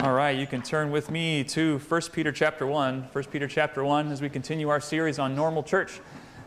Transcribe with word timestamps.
All 0.00 0.12
right, 0.12 0.38
you 0.38 0.46
can 0.46 0.62
turn 0.62 0.92
with 0.92 1.10
me 1.10 1.42
to 1.42 1.80
1 1.80 2.00
Peter 2.12 2.30
chapter 2.30 2.64
1. 2.68 3.08
1 3.10 3.24
Peter 3.32 3.48
chapter 3.48 3.82
1 3.82 4.12
as 4.12 4.22
we 4.22 4.28
continue 4.28 4.68
our 4.68 4.78
series 4.78 5.18
on 5.18 5.34
normal 5.34 5.64
church. 5.64 5.98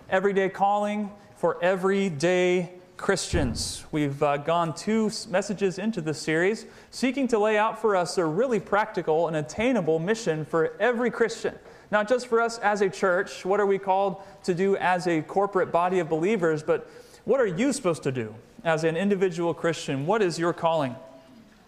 Everyday 0.10 0.48
calling 0.48 1.12
for 1.36 1.62
everyday 1.62 2.72
Christians. 2.96 3.84
We've 3.92 4.24
uh, 4.24 4.38
gone 4.38 4.74
two 4.74 5.12
messages 5.28 5.80
into 5.80 6.00
this 6.00 6.18
series, 6.18 6.66
seeking 6.92 7.28
to 7.28 7.40
lay 7.40 7.58
out 7.58 7.82
for 7.82 7.98
us 7.98 8.18
a 8.18 8.24
really 8.24 8.62
practical 8.62 9.28
and 9.28 9.36
attainable 9.36 10.00
mission 10.00 10.46
for 10.46 10.78
every 10.80 11.12
Christian. 11.12 11.54
Not 11.92 12.08
just 12.08 12.28
for 12.28 12.40
us 12.40 12.58
as 12.60 12.80
a 12.80 12.90
church, 12.90 13.44
what 13.44 13.60
are 13.60 13.66
we 13.66 13.78
called 13.78 14.22
to 14.46 14.54
do 14.54 14.78
as 14.78 15.08
a 15.08 15.24
corporate 15.24 15.74
body 15.74 16.00
of 16.00 16.08
believers, 16.08 16.64
but 16.64 16.90
what 17.26 17.42
are 17.42 17.48
you 17.48 17.74
supposed 17.74 18.04
to 18.04 18.14
do 18.14 18.34
as 18.64 18.86
an 18.86 18.96
individual 18.96 19.54
Christian? 19.54 20.06
What 20.06 20.22
is 20.22 20.40
your 20.40 20.54
calling? 20.54 20.96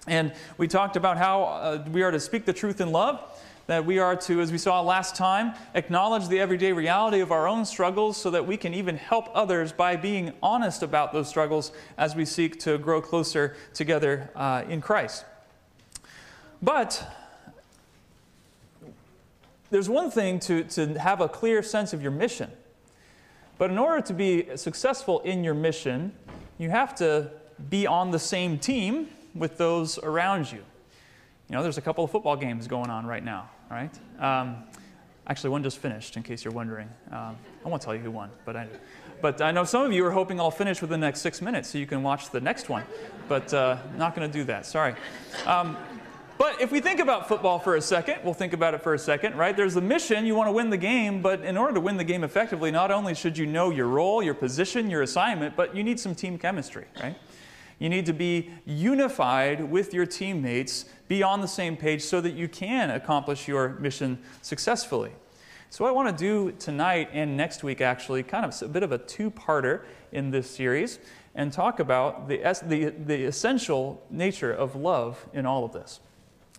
And 0.08 0.34
we 0.58 0.68
talked 0.68 0.96
about 0.96 1.18
how 1.18 1.44
uh, 1.44 1.86
we 1.92 2.04
are 2.04 2.12
to 2.12 2.20
speak 2.20 2.46
the 2.46 2.54
truth 2.54 2.82
in 2.82 2.92
love, 2.92 3.22
that 3.68 3.86
we 3.86 4.00
are 4.00 4.16
to, 4.18 4.42
as 4.42 4.52
we 4.52 4.58
saw 4.58 4.82
last 4.82 5.16
time, 5.16 5.54
acknowledge 5.74 6.28
the 6.28 6.40
everyday 6.40 6.74
reality 6.74 7.22
of 7.22 7.32
our 7.32 7.48
own 7.48 7.64
struggles 7.64 8.18
so 8.18 8.30
that 8.32 8.46
we 8.46 8.58
can 8.58 8.74
even 8.74 8.98
help 8.98 9.30
others 9.34 9.72
by 9.72 9.96
being 9.96 10.34
honest 10.44 10.84
about 10.84 11.14
those 11.14 11.30
struggles 11.30 11.72
as 11.98 12.16
we 12.16 12.26
seek 12.26 12.60
to 12.60 12.78
grow 12.78 13.02
closer 13.02 13.56
together 13.74 14.30
uh, 14.36 14.64
in 14.68 14.82
Christ. 14.82 15.24
But 16.62 17.10
there's 19.70 19.90
one 19.90 20.12
thing 20.12 20.40
to, 20.42 20.66
to 20.66 21.00
have 21.00 21.22
a 21.22 21.30
clear 21.30 21.64
sense 21.64 21.94
of 21.94 22.02
your 22.02 22.12
mission. 22.12 22.52
But 23.58 23.72
in 23.72 23.78
order 23.78 24.02
to 24.02 24.14
be 24.14 24.58
successful 24.58 25.22
in 25.22 25.44
your 25.44 25.54
mission, 25.54 26.12
you 26.58 26.70
have 26.70 26.94
to 26.96 27.32
be 27.70 27.88
on 27.88 28.12
the 28.12 28.20
same 28.20 28.60
team 28.60 29.08
with 29.36 29.58
those 29.58 29.98
around 30.00 30.52
you. 30.52 30.64
You 31.50 31.56
know, 31.56 31.64
there's 31.64 31.78
a 31.78 31.82
couple 31.82 32.04
of 32.04 32.12
football 32.12 32.36
games 32.36 32.68
going 32.68 32.90
on 32.90 33.06
right 33.06 33.24
now, 33.24 33.50
right? 33.70 33.92
Um, 34.20 34.64
actually, 35.28 35.50
one 35.50 35.64
just 35.64 35.78
finished, 35.78 36.18
in 36.18 36.24
case 36.24 36.44
you're 36.44 36.54
wondering. 36.54 36.90
Um, 37.12 37.36
I 37.66 37.70
won't 37.70 37.82
tell 37.82 37.94
you 37.94 38.02
who 38.02 38.12
won, 38.12 38.30
but 38.46 38.56
I, 38.56 38.68
but 39.22 39.42
I 39.42 39.52
know 39.52 39.64
some 39.64 39.86
of 39.86 39.92
you 39.92 40.06
are 40.06 40.12
hoping 40.12 40.40
I'll 40.40 40.52
finish 40.52 40.82
within 40.82 41.00
the 41.00 41.08
next 41.08 41.22
six 41.22 41.42
minutes 41.42 41.70
so 41.70 41.78
you 41.78 41.86
can 41.86 42.04
watch 42.04 42.30
the 42.30 42.42
next 42.42 42.70
one. 42.70 42.84
But 43.28 43.54
uh, 43.54 43.78
not 43.98 44.16
going 44.16 44.30
to 44.30 44.38
do 44.38 44.44
that, 44.46 44.66
sorry. 44.66 44.96
Um, 45.46 45.78
but 46.38 46.60
if 46.60 46.72
we 46.72 46.80
think 46.82 47.00
about 47.00 47.28
football 47.28 47.60
for 47.60 47.76
a 47.76 47.82
second, 47.82 48.18
we'll 48.24 48.34
think 48.34 48.54
about 48.54 48.74
it 48.74 48.82
for 48.82 48.96
a 48.96 49.00
second, 49.00 49.38
right? 49.38 49.56
There's 49.56 49.76
the 49.76 49.82
mission, 49.82 50.26
you 50.26 50.36
want 50.36 50.48
to 50.48 50.52
win 50.52 50.70
the 50.70 50.78
game, 50.78 51.22
but 51.22 51.42
in 51.42 51.58
order 51.58 51.76
to 51.76 51.80
win 51.80 51.96
the 51.96 52.04
game 52.04 52.24
effectively, 52.24 52.72
not 52.72 52.92
only 52.92 53.14
should 53.14 53.38
you 53.38 53.46
know 53.46 53.70
your 53.70 53.88
role, 53.88 54.24
your 54.24 54.34
position, 54.34 54.90
your 54.90 55.04
assignment, 55.04 55.56
but 55.56 55.76
you 55.76 55.84
need 55.84 56.00
some 56.00 56.16
team 56.16 56.38
chemistry, 56.38 56.86
right? 57.02 57.16
You 57.84 57.90
need 57.90 58.06
to 58.06 58.14
be 58.14 58.50
unified 58.66 59.62
with 59.62 59.94
your 59.94 60.06
teammates, 60.06 60.86
be 61.10 61.22
on 61.22 61.42
the 61.42 61.50
same 61.50 61.76
page 61.76 62.02
so 62.02 62.22
that 62.22 62.34
you 62.34 62.48
can 62.48 62.90
accomplish 62.92 63.46
your 63.46 63.72
mission 63.72 64.20
successfully. 64.42 65.12
So, 65.70 65.84
I 65.84 65.92
want 65.92 66.08
to 66.08 66.16
do 66.16 66.54
tonight 66.54 67.10
and 67.12 67.36
next 67.36 67.62
week, 67.62 67.82
actually, 67.82 68.24
kind 68.24 68.46
of 68.46 68.62
a 68.62 68.70
bit 68.70 68.84
of 68.84 68.94
a 68.94 68.98
two 68.98 69.30
parter 69.30 69.82
in 70.14 70.32
this 70.32 70.50
series, 70.50 71.00
and 71.36 71.52
talk 71.52 71.82
about 71.82 72.30
the, 72.30 72.38
the, 72.66 72.94
the 73.06 73.26
essential 73.26 74.02
nature 74.10 74.54
of 74.54 74.78
love 74.78 75.28
in 75.34 75.46
all 75.46 75.66
of 75.66 75.74
this. 75.74 76.00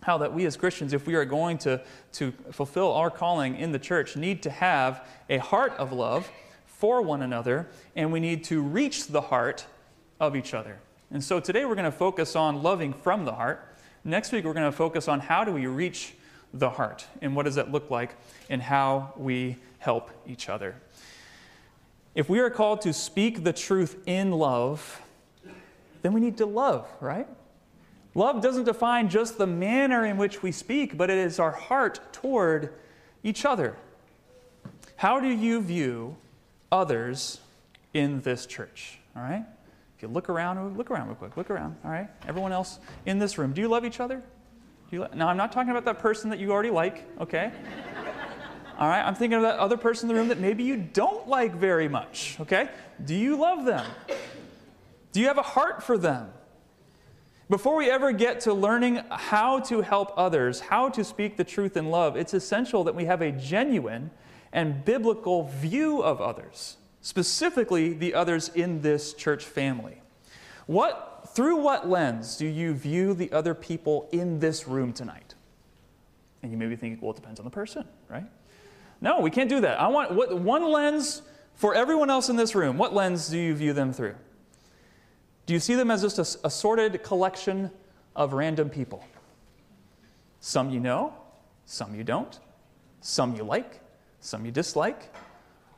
How 0.03 0.19
that 0.19 0.31
we 0.31 0.45
as 0.45 0.55
Christians, 0.55 0.93
if 0.93 1.07
we 1.07 1.15
are 1.15 1.25
going 1.25 1.57
to, 1.59 1.81
to 2.13 2.33
fulfill 2.51 2.91
our 2.91 3.09
calling 3.09 3.55
in 3.55 3.71
the 3.71 3.79
church, 3.79 4.15
need 4.15 4.43
to 4.43 4.51
have 4.51 5.07
a 5.27 5.39
heart 5.39 5.73
of 5.79 5.91
love 5.91 6.29
for 6.67 7.01
one 7.01 7.23
another, 7.23 7.67
and 7.95 8.11
we 8.11 8.19
need 8.19 8.43
to 8.43 8.61
reach 8.61 9.07
the 9.07 9.21
heart 9.21 9.65
of 10.19 10.35
each 10.35 10.53
other. 10.53 10.77
And 11.11 11.23
so 11.23 11.39
today 11.39 11.65
we're 11.65 11.75
going 11.75 11.85
to 11.85 11.91
focus 11.91 12.35
on 12.35 12.63
loving 12.63 12.93
from 12.93 13.25
the 13.25 13.33
heart. 13.33 13.77
Next 14.03 14.31
week 14.31 14.45
we're 14.45 14.53
going 14.53 14.71
to 14.71 14.75
focus 14.75 15.07
on 15.07 15.19
how 15.19 15.43
do 15.43 15.51
we 15.51 15.67
reach 15.67 16.13
the 16.53 16.69
heart 16.69 17.05
and 17.21 17.35
what 17.35 17.43
does 17.43 17.55
that 17.55 17.71
look 17.71 17.89
like 17.89 18.15
and 18.49 18.61
how 18.61 19.13
we 19.17 19.57
help 19.79 20.09
each 20.27 20.49
other. 20.49 20.75
If 22.15 22.29
we 22.29 22.39
are 22.39 22.49
called 22.49 22.81
to 22.81 22.93
speak 22.93 23.43
the 23.43 23.53
truth 23.53 24.01
in 24.05 24.31
love, 24.31 25.01
then 26.01 26.13
we 26.13 26.21
need 26.21 26.37
to 26.37 26.45
love, 26.45 26.87
right? 27.01 27.27
Love 28.13 28.41
doesn't 28.41 28.63
define 28.63 29.09
just 29.09 29.37
the 29.37 29.47
manner 29.47 30.05
in 30.05 30.15
which 30.15 30.41
we 30.41 30.51
speak, 30.51 30.97
but 30.97 31.09
it 31.09 31.17
is 31.17 31.39
our 31.39 31.51
heart 31.51 31.99
toward 32.13 32.73
each 33.23 33.43
other. 33.43 33.75
How 34.95 35.19
do 35.19 35.27
you 35.27 35.61
view 35.61 36.15
others 36.71 37.41
in 37.93 38.21
this 38.21 38.45
church? 38.45 38.99
All 39.15 39.21
right? 39.21 39.45
If 39.95 40.01
you 40.01 40.09
look 40.09 40.29
around, 40.29 40.77
look 40.77 40.91
around 40.91 41.07
real 41.07 41.15
quick. 41.15 41.37
Look 41.37 41.49
around, 41.49 41.77
all 41.85 41.91
right? 41.91 42.09
Everyone 42.27 42.51
else 42.51 42.79
in 43.05 43.17
this 43.17 43.37
room, 43.37 43.53
do 43.53 43.61
you 43.61 43.67
love 43.67 43.85
each 43.85 43.99
other? 43.99 44.21
Do 44.89 44.97
you 44.97 45.07
now, 45.15 45.29
I'm 45.29 45.37
not 45.37 45.51
talking 45.51 45.71
about 45.71 45.85
that 45.85 45.99
person 45.99 46.29
that 46.31 46.39
you 46.39 46.51
already 46.51 46.69
like, 46.69 47.05
okay? 47.21 47.51
all 48.77 48.89
right, 48.89 49.01
I'm 49.01 49.15
thinking 49.15 49.37
of 49.37 49.43
that 49.43 49.57
other 49.57 49.77
person 49.77 50.09
in 50.09 50.15
the 50.15 50.19
room 50.19 50.29
that 50.29 50.39
maybe 50.39 50.63
you 50.63 50.75
don't 50.75 51.27
like 51.29 51.55
very 51.55 51.87
much, 51.87 52.37
okay? 52.41 52.69
Do 53.03 53.15
you 53.15 53.37
love 53.37 53.65
them? 53.65 53.85
Do 55.13 55.21
you 55.21 55.27
have 55.27 55.37
a 55.37 55.43
heart 55.43 55.81
for 55.81 55.97
them? 55.97 56.29
Before 57.49 57.77
we 57.77 57.89
ever 57.89 58.11
get 58.11 58.41
to 58.41 58.53
learning 58.53 59.01
how 59.09 59.59
to 59.61 59.81
help 59.81 60.11
others, 60.17 60.59
how 60.59 60.89
to 60.89 61.03
speak 61.03 61.37
the 61.37 61.43
truth 61.43 61.77
in 61.77 61.89
love, 61.89 62.17
it's 62.17 62.33
essential 62.33 62.83
that 62.83 62.95
we 62.95 63.05
have 63.05 63.21
a 63.21 63.31
genuine 63.31 64.11
and 64.51 64.83
biblical 64.83 65.43
view 65.43 66.01
of 66.01 66.19
others 66.19 66.77
specifically 67.05 67.93
the 67.93 68.15
others 68.15 68.49
in 68.49 68.81
this 68.81 69.13
church 69.13 69.45
family. 69.45 70.01
What, 70.65 71.29
through 71.35 71.57
what 71.57 71.87
lens 71.87 72.35
do 72.35 72.47
you 72.47 72.73
view 72.73 73.13
the 73.13 73.31
other 73.31 73.53
people 73.53 74.09
in 74.11 74.39
this 74.39 74.67
room 74.67 74.91
tonight? 74.91 75.35
And 76.41 76.51
you 76.51 76.57
may 76.57 76.65
be 76.65 76.75
thinking, 76.75 76.99
well, 76.99 77.11
it 77.11 77.17
depends 77.17 77.39
on 77.39 77.43
the 77.43 77.51
person, 77.51 77.85
right? 78.09 78.25
No, 79.01 79.19
we 79.19 79.29
can't 79.29 79.51
do 79.51 79.61
that. 79.61 79.79
I 79.79 79.87
want 79.87 80.13
what, 80.13 80.35
one 80.39 80.63
lens 80.71 81.21
for 81.53 81.75
everyone 81.75 82.09
else 82.09 82.29
in 82.29 82.37
this 82.37 82.55
room. 82.55 82.75
What 82.79 82.91
lens 82.91 83.29
do 83.29 83.37
you 83.37 83.53
view 83.53 83.73
them 83.73 83.93
through? 83.93 84.15
Do 85.45 85.53
you 85.53 85.59
see 85.59 85.75
them 85.75 85.91
as 85.91 86.01
just 86.01 86.17
a, 86.17 86.47
a 86.47 86.49
sorted 86.49 87.03
collection 87.03 87.69
of 88.15 88.33
random 88.33 88.67
people? 88.67 89.05
Some 90.39 90.71
you 90.71 90.79
know, 90.79 91.13
some 91.67 91.93
you 91.93 92.03
don't, 92.03 92.39
some 93.01 93.35
you 93.35 93.43
like, 93.43 93.79
some 94.21 94.43
you 94.43 94.51
dislike, 94.51 95.13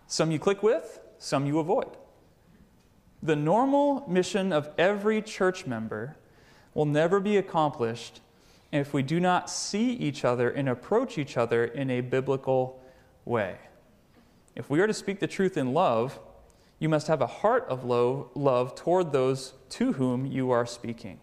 some 0.07 0.31
you 0.31 0.39
click 0.39 0.63
with, 0.63 1.01
some 1.19 1.45
you 1.45 1.59
avoid. 1.59 1.97
The 3.23 3.35
normal 3.35 4.03
mission 4.07 4.53
of 4.53 4.69
every 4.78 5.22
church 5.22 5.66
member 5.66 6.16
will 6.73 6.85
never 6.85 7.19
be 7.19 7.38
accomplished 7.38 8.22
if 8.72 8.94
we 8.94 9.01
do 9.01 9.19
not 9.19 9.50
see 9.50 9.94
each 9.94 10.23
other 10.23 10.50
and 10.50 10.69
approach 10.69 11.17
each 11.17 11.38
other 11.38 11.66
in 11.66 11.89
a 11.89 12.01
biblical 12.01 12.81
way. 13.25 13.57
If 14.56 14.69
we 14.69 14.79
are 14.79 14.88
to 14.88 14.94
speak 14.94 15.19
the 15.19 15.27
truth 15.27 15.57
in 15.57 15.73
love, 15.73 16.19
you 16.79 16.89
must 16.89 17.07
have 17.07 17.22
a 17.22 17.27
heart 17.27 17.66
of 17.69 17.83
love 17.83 18.75
toward 18.75 19.11
those 19.11 19.53
to 19.69 19.94
whom 19.94 20.25
you 20.25 20.51
are 20.51 20.66
speaking. 20.66 21.19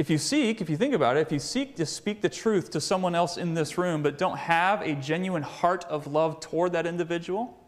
If 0.00 0.08
you 0.08 0.16
seek, 0.16 0.62
if 0.62 0.70
you 0.70 0.78
think 0.78 0.94
about 0.94 1.18
it, 1.18 1.20
if 1.20 1.30
you 1.30 1.38
seek 1.38 1.76
to 1.76 1.84
speak 1.84 2.22
the 2.22 2.30
truth 2.30 2.70
to 2.70 2.80
someone 2.80 3.14
else 3.14 3.36
in 3.36 3.52
this 3.52 3.76
room 3.76 4.02
but 4.02 4.16
don't 4.16 4.38
have 4.38 4.80
a 4.80 4.94
genuine 4.94 5.42
heart 5.42 5.84
of 5.90 6.06
love 6.06 6.40
toward 6.40 6.72
that 6.72 6.86
individual, 6.86 7.62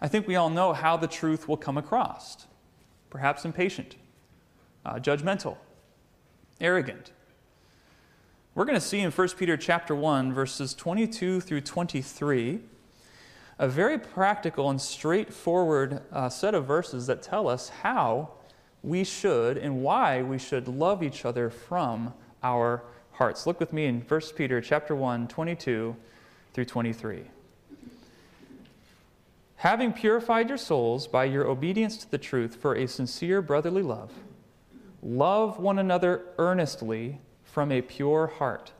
I 0.00 0.06
think 0.06 0.28
we 0.28 0.36
all 0.36 0.50
know 0.50 0.72
how 0.72 0.96
the 0.96 1.08
truth 1.08 1.48
will 1.48 1.56
come 1.56 1.76
across. 1.76 2.46
Perhaps 3.10 3.44
impatient, 3.44 3.96
uh, 4.84 5.00
judgmental, 5.00 5.56
arrogant. 6.60 7.10
We're 8.54 8.64
going 8.64 8.78
to 8.78 8.86
see 8.86 9.00
in 9.00 9.10
1 9.10 9.28
Peter 9.30 9.56
chapter 9.56 9.96
1 9.96 10.32
verses 10.32 10.74
22 10.74 11.40
through 11.40 11.62
23 11.62 12.60
a 13.58 13.66
very 13.66 13.98
practical 13.98 14.70
and 14.70 14.80
straightforward 14.80 16.02
uh, 16.12 16.28
set 16.28 16.54
of 16.54 16.66
verses 16.66 17.08
that 17.08 17.20
tell 17.20 17.48
us 17.48 17.70
how 17.70 18.30
we 18.86 19.02
should 19.02 19.58
and 19.58 19.82
why 19.82 20.22
we 20.22 20.38
should 20.38 20.68
love 20.68 21.02
each 21.02 21.24
other 21.24 21.50
from 21.50 22.14
our 22.42 22.84
hearts. 23.10 23.46
Look 23.46 23.58
with 23.58 23.72
me 23.72 23.86
in 23.86 24.00
1 24.00 24.20
Peter 24.36 24.60
chapter 24.60 24.94
1, 24.94 25.26
22 25.26 25.96
through 26.54 26.64
23. 26.64 27.24
Having 29.56 29.92
purified 29.94 30.48
your 30.48 30.58
souls 30.58 31.08
by 31.08 31.24
your 31.24 31.48
obedience 31.48 31.96
to 31.96 32.10
the 32.10 32.18
truth 32.18 32.54
for 32.54 32.76
a 32.76 32.86
sincere 32.86 33.42
brotherly 33.42 33.82
love, 33.82 34.12
love 35.02 35.58
one 35.58 35.80
another 35.80 36.22
earnestly 36.38 37.18
from 37.42 37.72
a 37.72 37.82
pure 37.82 38.28
heart, 38.28 38.70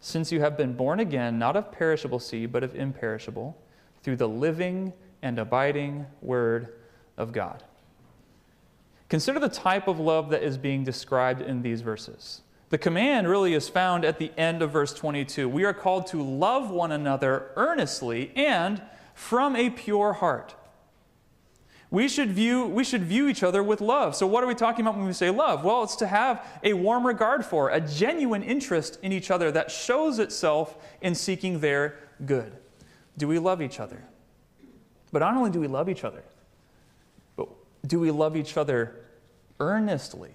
since 0.00 0.32
you 0.32 0.40
have 0.40 0.56
been 0.56 0.72
born 0.72 0.98
again, 0.98 1.38
not 1.38 1.56
of 1.56 1.70
perishable 1.70 2.18
seed, 2.18 2.52
but 2.52 2.62
of 2.62 2.74
imperishable, 2.74 3.60
through 4.02 4.16
the 4.16 4.28
living 4.28 4.94
and 5.20 5.38
abiding 5.38 6.06
Word 6.22 6.72
of 7.18 7.32
God. 7.32 7.62
Consider 9.12 9.40
the 9.40 9.48
type 9.50 9.88
of 9.88 10.00
love 10.00 10.30
that 10.30 10.42
is 10.42 10.56
being 10.56 10.84
described 10.84 11.42
in 11.42 11.60
these 11.60 11.82
verses. 11.82 12.40
The 12.70 12.78
command 12.78 13.28
really 13.28 13.52
is 13.52 13.68
found 13.68 14.06
at 14.06 14.18
the 14.18 14.32
end 14.38 14.62
of 14.62 14.70
verse 14.70 14.94
22. 14.94 15.50
We 15.50 15.64
are 15.64 15.74
called 15.74 16.06
to 16.06 16.22
love 16.22 16.70
one 16.70 16.92
another 16.92 17.50
earnestly 17.56 18.32
and 18.34 18.80
from 19.12 19.54
a 19.54 19.68
pure 19.68 20.14
heart. 20.14 20.54
We 21.90 22.08
should, 22.08 22.30
view, 22.30 22.64
we 22.64 22.84
should 22.84 23.02
view 23.02 23.28
each 23.28 23.42
other 23.42 23.62
with 23.62 23.82
love. 23.82 24.16
So, 24.16 24.26
what 24.26 24.42
are 24.42 24.46
we 24.46 24.54
talking 24.54 24.80
about 24.86 24.96
when 24.96 25.04
we 25.04 25.12
say 25.12 25.28
love? 25.28 25.62
Well, 25.62 25.82
it's 25.82 25.96
to 25.96 26.06
have 26.06 26.46
a 26.62 26.72
warm 26.72 27.06
regard 27.06 27.44
for, 27.44 27.68
a 27.68 27.82
genuine 27.82 28.42
interest 28.42 28.98
in 29.02 29.12
each 29.12 29.30
other 29.30 29.52
that 29.52 29.70
shows 29.70 30.20
itself 30.20 30.78
in 31.02 31.14
seeking 31.14 31.60
their 31.60 31.98
good. 32.24 32.56
Do 33.18 33.28
we 33.28 33.38
love 33.38 33.60
each 33.60 33.78
other? 33.78 34.02
But 35.12 35.18
not 35.18 35.36
only 35.36 35.50
do 35.50 35.60
we 35.60 35.68
love 35.68 35.90
each 35.90 36.02
other, 36.02 36.24
but 37.36 37.50
do 37.86 38.00
we 38.00 38.10
love 38.10 38.38
each 38.38 38.56
other 38.56 39.00
earnestly? 39.62 40.34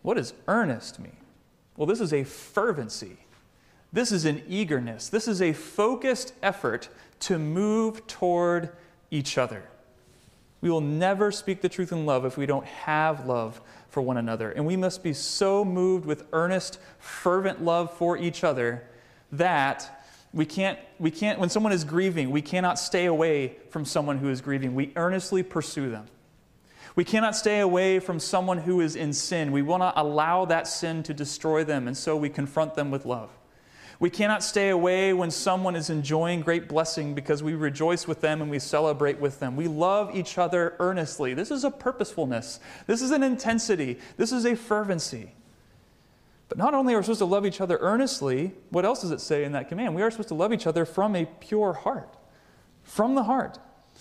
What 0.00 0.16
does 0.16 0.32
earnest 0.48 0.98
mean? 0.98 1.16
Well, 1.76 1.86
this 1.86 2.00
is 2.00 2.14
a 2.14 2.24
fervency. 2.24 3.18
This 3.92 4.12
is 4.12 4.24
an 4.24 4.42
eagerness. 4.48 5.10
This 5.10 5.28
is 5.28 5.42
a 5.42 5.52
focused 5.52 6.32
effort 6.42 6.88
to 7.20 7.38
move 7.38 8.06
toward 8.06 8.70
each 9.10 9.36
other. 9.36 9.64
We 10.62 10.70
will 10.70 10.80
never 10.80 11.30
speak 11.30 11.60
the 11.60 11.68
truth 11.68 11.92
in 11.92 12.06
love 12.06 12.24
if 12.24 12.38
we 12.38 12.46
don't 12.46 12.66
have 12.66 13.26
love 13.26 13.60
for 13.88 14.00
one 14.00 14.16
another. 14.16 14.52
And 14.52 14.64
we 14.66 14.76
must 14.76 15.02
be 15.02 15.12
so 15.12 15.62
moved 15.64 16.06
with 16.06 16.24
earnest, 16.32 16.78
fervent 16.98 17.62
love 17.62 17.92
for 17.92 18.16
each 18.16 18.42
other 18.42 18.86
that 19.32 20.04
we 20.32 20.46
can't, 20.46 20.78
we 20.98 21.10
can't, 21.10 21.38
when 21.38 21.50
someone 21.50 21.72
is 21.72 21.84
grieving, 21.84 22.30
we 22.30 22.42
cannot 22.42 22.78
stay 22.78 23.06
away 23.06 23.56
from 23.68 23.84
someone 23.84 24.18
who 24.18 24.30
is 24.30 24.40
grieving. 24.40 24.74
We 24.74 24.92
earnestly 24.96 25.42
pursue 25.42 25.90
them. 25.90 26.06
We 26.96 27.04
cannot 27.04 27.36
stay 27.36 27.60
away 27.60 28.00
from 28.00 28.18
someone 28.18 28.58
who 28.58 28.80
is 28.80 28.96
in 28.96 29.12
sin. 29.12 29.52
We 29.52 29.62
will 29.62 29.78
not 29.78 29.94
allow 29.96 30.44
that 30.46 30.66
sin 30.66 31.02
to 31.04 31.14
destroy 31.14 31.64
them, 31.64 31.86
and 31.86 31.96
so 31.96 32.16
we 32.16 32.28
confront 32.28 32.74
them 32.74 32.90
with 32.90 33.06
love. 33.06 33.30
We 34.00 34.08
cannot 34.08 34.42
stay 34.42 34.70
away 34.70 35.12
when 35.12 35.30
someone 35.30 35.76
is 35.76 35.90
enjoying 35.90 36.40
great 36.40 36.68
blessing 36.70 37.14
because 37.14 37.42
we 37.42 37.52
rejoice 37.54 38.08
with 38.08 38.22
them 38.22 38.40
and 38.40 38.50
we 38.50 38.58
celebrate 38.58 39.20
with 39.20 39.40
them. 39.40 39.56
We 39.56 39.68
love 39.68 40.16
each 40.16 40.38
other 40.38 40.74
earnestly. 40.78 41.34
This 41.34 41.50
is 41.50 41.64
a 41.64 41.70
purposefulness. 41.70 42.60
This 42.86 43.02
is 43.02 43.10
an 43.10 43.22
intensity. 43.22 43.98
This 44.16 44.32
is 44.32 44.46
a 44.46 44.56
fervency. 44.56 45.32
But 46.48 46.56
not 46.56 46.72
only 46.72 46.94
are 46.94 46.96
we 46.96 47.04
supposed 47.04 47.18
to 47.18 47.26
love 47.26 47.44
each 47.44 47.60
other 47.60 47.76
earnestly, 47.80 48.52
what 48.70 48.86
else 48.86 49.02
does 49.02 49.10
it 49.10 49.20
say 49.20 49.44
in 49.44 49.52
that 49.52 49.68
command? 49.68 49.94
We 49.94 50.00
are 50.00 50.10
supposed 50.10 50.30
to 50.30 50.34
love 50.34 50.54
each 50.54 50.66
other 50.66 50.86
from 50.86 51.14
a 51.14 51.26
pure 51.26 51.74
heart. 51.74 52.16
From 52.82 53.14
the 53.14 53.24
heart. 53.24 53.58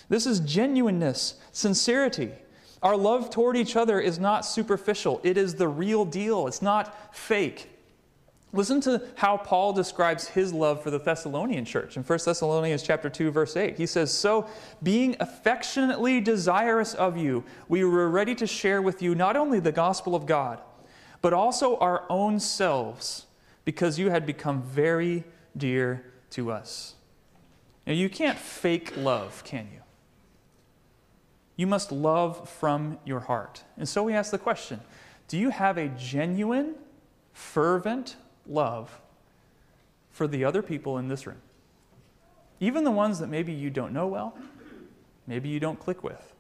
This 0.07 0.25
is 0.25 0.39
genuineness, 0.39 1.35
sincerity. 1.51 2.31
Our 2.81 2.96
love 2.96 3.30
toward 3.30 3.58
each 3.58 3.76
other 3.76 4.00
is 4.00 4.20
not 4.20 4.46
superficial, 4.46 5.20
it 5.24 5.38
is 5.38 5.56
the 5.56 5.68
real 5.68 6.06
deal. 6.06 6.48
It's 6.48 6.62
not 6.62 7.16
fake. 7.16 7.70
Listen 8.52 8.81
to 8.81 9.04
how 9.16 9.38
Paul 9.38 9.74
describes 9.74 10.30
his 10.30 10.52
love 10.52 10.81
for 10.81 10.90
the 10.90 10.98
Thessalonian 10.98 11.66
church 11.66 11.98
in 11.98 12.04
1 12.04 12.20
Thessalonians 12.26 12.81
chapter 12.81 13.08
2 13.08 13.30
verse 13.30 13.56
8. 13.56 13.78
He 13.78 13.86
says, 13.86 14.12
"So, 14.12 14.48
being 14.81 15.16
affectionately 15.20 16.20
desirous 16.20 16.96
of 16.96 17.16
you, 17.16 17.44
we 17.68 17.84
were 17.84 18.10
ready 18.10 18.34
to 18.36 18.48
share 18.48 18.81
with 18.81 19.04
you 19.04 19.14
not 19.14 19.36
only 19.36 19.60
the 19.60 19.72
gospel 19.72 20.16
of 20.16 20.26
God, 20.26 20.60
but 21.22 21.31
also 21.31 21.78
our 21.78 22.06
own 22.10 22.40
selves, 22.40 23.28
because 23.66 24.00
you 24.00 24.10
had 24.10 24.26
become 24.26 24.64
very 24.64 25.26
dear 25.56 26.12
to 26.31 26.52
us." 26.52 26.96
Now, 27.86 27.94
you 27.94 28.10
can't 28.10 28.40
fake 28.40 28.98
love, 28.98 29.44
can 29.44 29.68
you? 29.72 29.79
You 31.59 31.67
must 31.67 31.91
love 31.91 32.47
from 32.47 33.00
your 33.03 33.19
heart. 33.19 33.65
And 33.75 33.85
so 33.85 34.03
we 34.03 34.13
ask 34.13 34.31
the 34.31 34.38
question, 34.38 34.79
do 35.27 35.38
you 35.38 35.50
have 35.50 35.77
a 35.77 35.89
genuine, 35.89 36.75
fervent 37.33 38.15
love 38.47 39.01
for 40.09 40.25
the 40.25 40.45
other 40.45 40.61
people 40.61 40.97
in 40.97 41.09
this 41.09 41.27
room. 41.27 41.41
Even 42.61 42.85
the 42.85 42.91
ones 42.91 43.19
that 43.19 43.27
maybe 43.27 43.51
you 43.51 43.69
don't 43.69 43.91
know 43.91 44.07
well, 44.07 44.38
maybe 45.27 45.50
you 45.50 45.59
don't 45.59 45.77
click 45.77 46.01
with. 46.01 46.33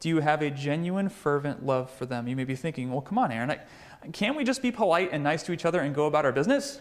Do 0.00 0.10
you 0.10 0.20
have 0.20 0.42
a 0.42 0.50
genuine, 0.50 1.08
fervent 1.08 1.64
love 1.64 1.90
for 1.90 2.04
them? 2.04 2.28
You 2.28 2.36
may 2.36 2.44
be 2.44 2.56
thinking, 2.56 2.90
well, 2.90 3.00
come 3.00 3.16
on, 3.16 3.32
Aaron, 3.32 3.50
I, 3.50 3.60
can't 4.12 4.36
we 4.36 4.44
just 4.44 4.60
be 4.60 4.70
polite 4.70 5.10
and 5.12 5.24
nice 5.24 5.42
to 5.44 5.52
each 5.52 5.64
other 5.64 5.80
and 5.80 5.94
go 5.94 6.06
about 6.06 6.26
our 6.26 6.32
business? 6.32 6.78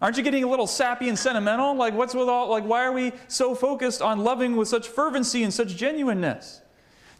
Aren't 0.00 0.16
you 0.16 0.22
getting 0.22 0.44
a 0.44 0.48
little 0.48 0.66
sappy 0.66 1.08
and 1.08 1.18
sentimental? 1.18 1.74
Like, 1.74 1.94
what's 1.94 2.14
with 2.14 2.28
all, 2.28 2.48
like, 2.48 2.64
why 2.64 2.84
are 2.84 2.92
we 2.92 3.12
so 3.26 3.54
focused 3.54 4.00
on 4.00 4.20
loving 4.20 4.56
with 4.56 4.68
such 4.68 4.86
fervency 4.86 5.42
and 5.42 5.52
such 5.52 5.76
genuineness? 5.76 6.62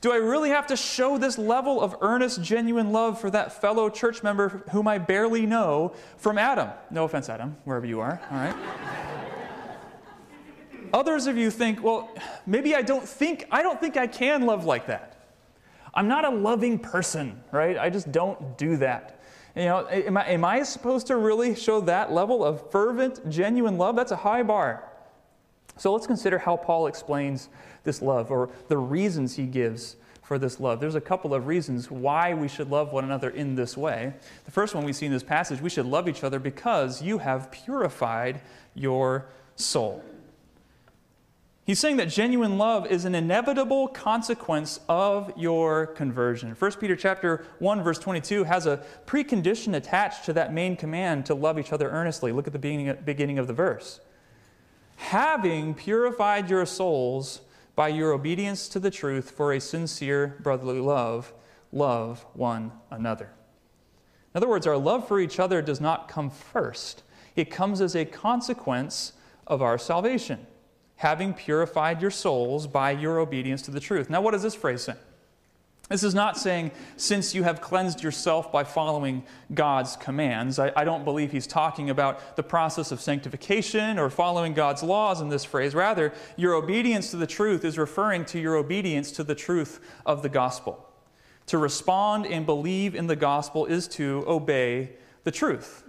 Do 0.01 0.13
I 0.13 0.17
really 0.17 0.51
have 0.51 0.69
to 0.69 0.77
show 0.77 1.19
this 1.19 1.39
level 1.39 1.81
of 1.81 1.97
earnest, 2.01 2.41
genuine 2.41 2.93
love 2.93 3.21
for 3.21 3.31
that 3.31 3.61
fellow 3.61 3.91
church 3.91 4.23
member 4.23 4.63
whom 4.71 4.87
I 4.87 4.99
barely 4.99 5.45
know 5.45 5.93
from 6.19 6.39
Adam? 6.39 6.71
No 6.93 7.03
offense, 7.03 7.29
Adam, 7.29 7.57
wherever 7.65 7.85
you 7.85 7.99
are, 7.99 8.21
all 8.31 8.39
right? 8.39 8.55
Others 10.93 11.27
of 11.27 11.37
you 11.37 11.51
think, 11.51 11.83
well, 11.83 12.15
maybe 12.47 12.77
I 12.77 12.83
don't 12.83 13.07
think, 13.07 13.45
I 13.51 13.63
don't 13.63 13.81
think 13.81 13.97
I 13.97 14.07
can 14.07 14.47
love 14.47 14.65
like 14.65 14.87
that. 14.87 15.17
I'm 15.95 16.07
not 16.07 16.25
a 16.25 16.31
loving 16.31 16.79
person, 16.79 17.43
right? 17.51 17.77
I 17.77 17.91
just 17.91 18.13
don't 18.13 18.57
do 18.57 18.77
that. 18.77 19.18
You 19.57 19.65
know, 19.65 19.89
am 19.89 20.17
I, 20.17 20.27
am 20.27 20.45
I 20.45 20.63
supposed 20.63 21.07
to 21.09 21.17
really 21.17 21.55
show 21.55 21.81
that 21.83 22.13
level 22.13 22.45
of 22.45 22.71
fervent, 22.71 23.29
genuine 23.29 23.79
love? 23.79 23.97
That's 23.97 24.13
a 24.13 24.17
high 24.17 24.43
bar. 24.43 24.85
So 25.77 25.93
let's 25.93 26.07
consider 26.07 26.39
how 26.39 26.57
Paul 26.57 26.87
explains 26.87 27.49
this 27.85 28.03
love 28.03 28.31
or 28.31 28.51
the 28.69 28.77
reasons 28.77 29.37
he 29.37 29.47
gives 29.47 29.97
for 30.23 30.39
this 30.39 30.61
love. 30.61 30.79
There's 30.79 30.95
a 30.95 31.01
couple 31.01 31.33
of 31.33 31.47
reasons 31.47 31.91
why 31.91 32.35
we 32.35 32.49
should 32.49 32.69
love 32.69 32.93
one 32.93 33.05
another 33.05 33.31
in 33.31 33.55
this 33.55 33.77
way. 33.77 34.13
The 34.45 34.51
first 34.51 34.75
one 34.75 34.85
we 34.85 34.93
see 34.93 35.07
in 35.07 35.13
this 35.13 35.23
passage 35.23 35.61
we 35.61 35.71
should 35.71 35.87
love 35.87 36.09
each 36.09 36.23
other 36.23 36.39
because 36.39 37.01
you 37.01 37.19
have 37.19 37.51
purified 37.51 38.43
your 38.75 39.27
soul. 39.57 40.05
He's 41.69 41.79
saying 41.79 41.99
that 41.99 42.09
genuine 42.09 42.57
love 42.57 42.87
is 42.87 43.05
an 43.05 43.15
inevitable 43.15 43.89
consequence 43.89 44.81
of 44.89 45.31
your 45.37 45.89
conversion. 45.89 46.57
1 46.59 46.73
Peter 46.81 46.97
chapter 46.97 47.45
1 47.59 47.83
verse 47.83 47.99
22 47.99 48.45
has 48.45 48.65
a 48.65 48.83
precondition 49.07 49.75
attached 49.75 50.25
to 50.25 50.33
that 50.33 50.51
main 50.51 50.77
command 50.77 51.27
to 51.27 51.35
love 51.35 51.59
each 51.59 51.71
other 51.71 51.91
earnestly. 51.91 52.33
Look 52.33 52.47
at 52.47 52.55
the 52.55 52.59
beginning, 52.59 52.97
beginning 53.05 53.39
of 53.39 53.49
the 53.49 53.53
verse 53.53 54.01
having 54.97 55.75
purified 55.75 56.49
your 56.49 56.65
souls 56.65 57.43
by 57.77 57.89
your 57.89 58.13
obedience 58.13 58.67
to 58.71 58.81
the 58.81 58.91
truth 58.91 59.33
for 59.33 59.53
a 59.53 59.61
sincere 59.61 60.39
brotherly 60.43 60.81
love, 60.81 61.35
love 61.71 62.25
one 62.33 62.73
another. 62.91 63.31
In 64.35 64.39
other 64.39 64.49
words, 64.49 64.67
our 64.67 64.79
love 64.79 65.07
for 65.07 65.21
each 65.21 65.39
other 65.39 65.61
does 65.61 65.83
not 65.83 66.09
come 66.09 66.31
first, 66.31 67.03
it 67.37 67.51
comes 67.51 67.83
as 67.83 67.95
a 67.95 68.07
consequence 68.07 69.13
of 69.47 69.61
our 69.61 69.77
salvation, 69.77 70.47
having 70.99 71.33
purified 71.33 72.03
your 72.03 72.11
souls 72.11 72.67
by 72.67 72.91
your 72.91 73.19
obedience 73.19 73.63
to 73.63 73.71
the 73.71 73.81
truth. 73.81 74.11
Now, 74.11 74.21
what 74.21 74.33
does 74.33 74.43
this 74.43 74.55
phrase 74.55 74.83
say? 74.83 74.95
This 75.89 76.03
is 76.03 76.15
not 76.15 76.37
saying, 76.37 76.73
since 76.99 77.35
you 77.35 77.45
have 77.45 77.63
cleansed 77.63 78.03
yourself 78.03 78.53
by 78.53 78.65
following 78.65 79.23
God's 79.55 79.97
commands. 79.97 80.59
I, 80.59 80.71
I, 80.77 80.85
don't 80.85 81.03
believe 81.03 81.33
he's 81.33 81.47
talking 81.47 81.89
about 81.89 82.37
the 82.37 82.43
process 82.43 82.93
of 82.93 83.01
sanctification 83.01 83.99
or 83.99 84.11
following 84.11 84.53
God's 84.53 84.83
laws 84.83 85.23
in 85.23 85.31
this 85.31 85.47
phrase. 85.47 85.75
Rather, 85.75 86.13
your 86.37 86.53
obedience 86.55 87.11
to 87.13 87.17
the 87.17 87.27
truth 87.27 87.65
is 87.65 87.79
referring 87.79 88.27
to 88.27 88.39
your 88.39 88.57
obedience 88.57 89.13
to 89.13 89.25
the 89.25 89.35
truth 89.35 89.81
of 90.05 90.23
the 90.23 90.29
gospel. 90.29 90.85
To 91.47 91.57
respond 91.57 92.27
and 92.27 92.45
believe 92.45 92.95
in 92.95 93.07
the 93.07 93.17
gospel 93.17 93.65
is 93.65 93.89
to 93.89 94.25
obey 94.27 94.91
the 95.25 95.31
truth. 95.31 95.85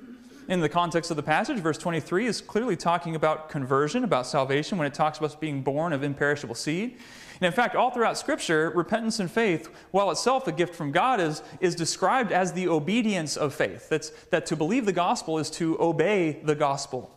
In 0.49 0.61
the 0.61 0.67
context 0.67 1.11
of 1.11 1.15
the 1.15 1.21
passage, 1.21 1.59
verse 1.59 1.77
23 1.77 2.25
is 2.25 2.41
clearly 2.41 2.75
talking 2.75 3.15
about 3.15 3.49
conversion, 3.49 4.03
about 4.03 4.25
salvation, 4.25 4.79
when 4.79 4.87
it 4.87 4.95
talks 4.95 5.19
about 5.19 5.39
being 5.39 5.61
born 5.61 5.93
of 5.93 6.01
imperishable 6.01 6.55
seed. 6.55 6.97
And 7.39 7.45
in 7.45 7.51
fact, 7.51 7.75
all 7.75 7.91
throughout 7.91 8.17
Scripture, 8.17 8.71
repentance 8.73 9.19
and 9.19 9.29
faith, 9.29 9.69
while 9.91 10.09
itself 10.09 10.47
a 10.47 10.51
gift 10.51 10.73
from 10.73 10.91
God, 10.91 11.21
is, 11.21 11.43
is 11.59 11.75
described 11.75 12.31
as 12.31 12.51
the 12.53 12.67
obedience 12.67 13.37
of 13.37 13.53
faith. 13.53 13.89
That's, 13.89 14.09
that 14.31 14.47
to 14.47 14.55
believe 14.55 14.87
the 14.87 14.91
gospel 14.91 15.37
is 15.37 15.51
to 15.51 15.79
obey 15.79 16.39
the 16.43 16.55
gospel. 16.55 17.15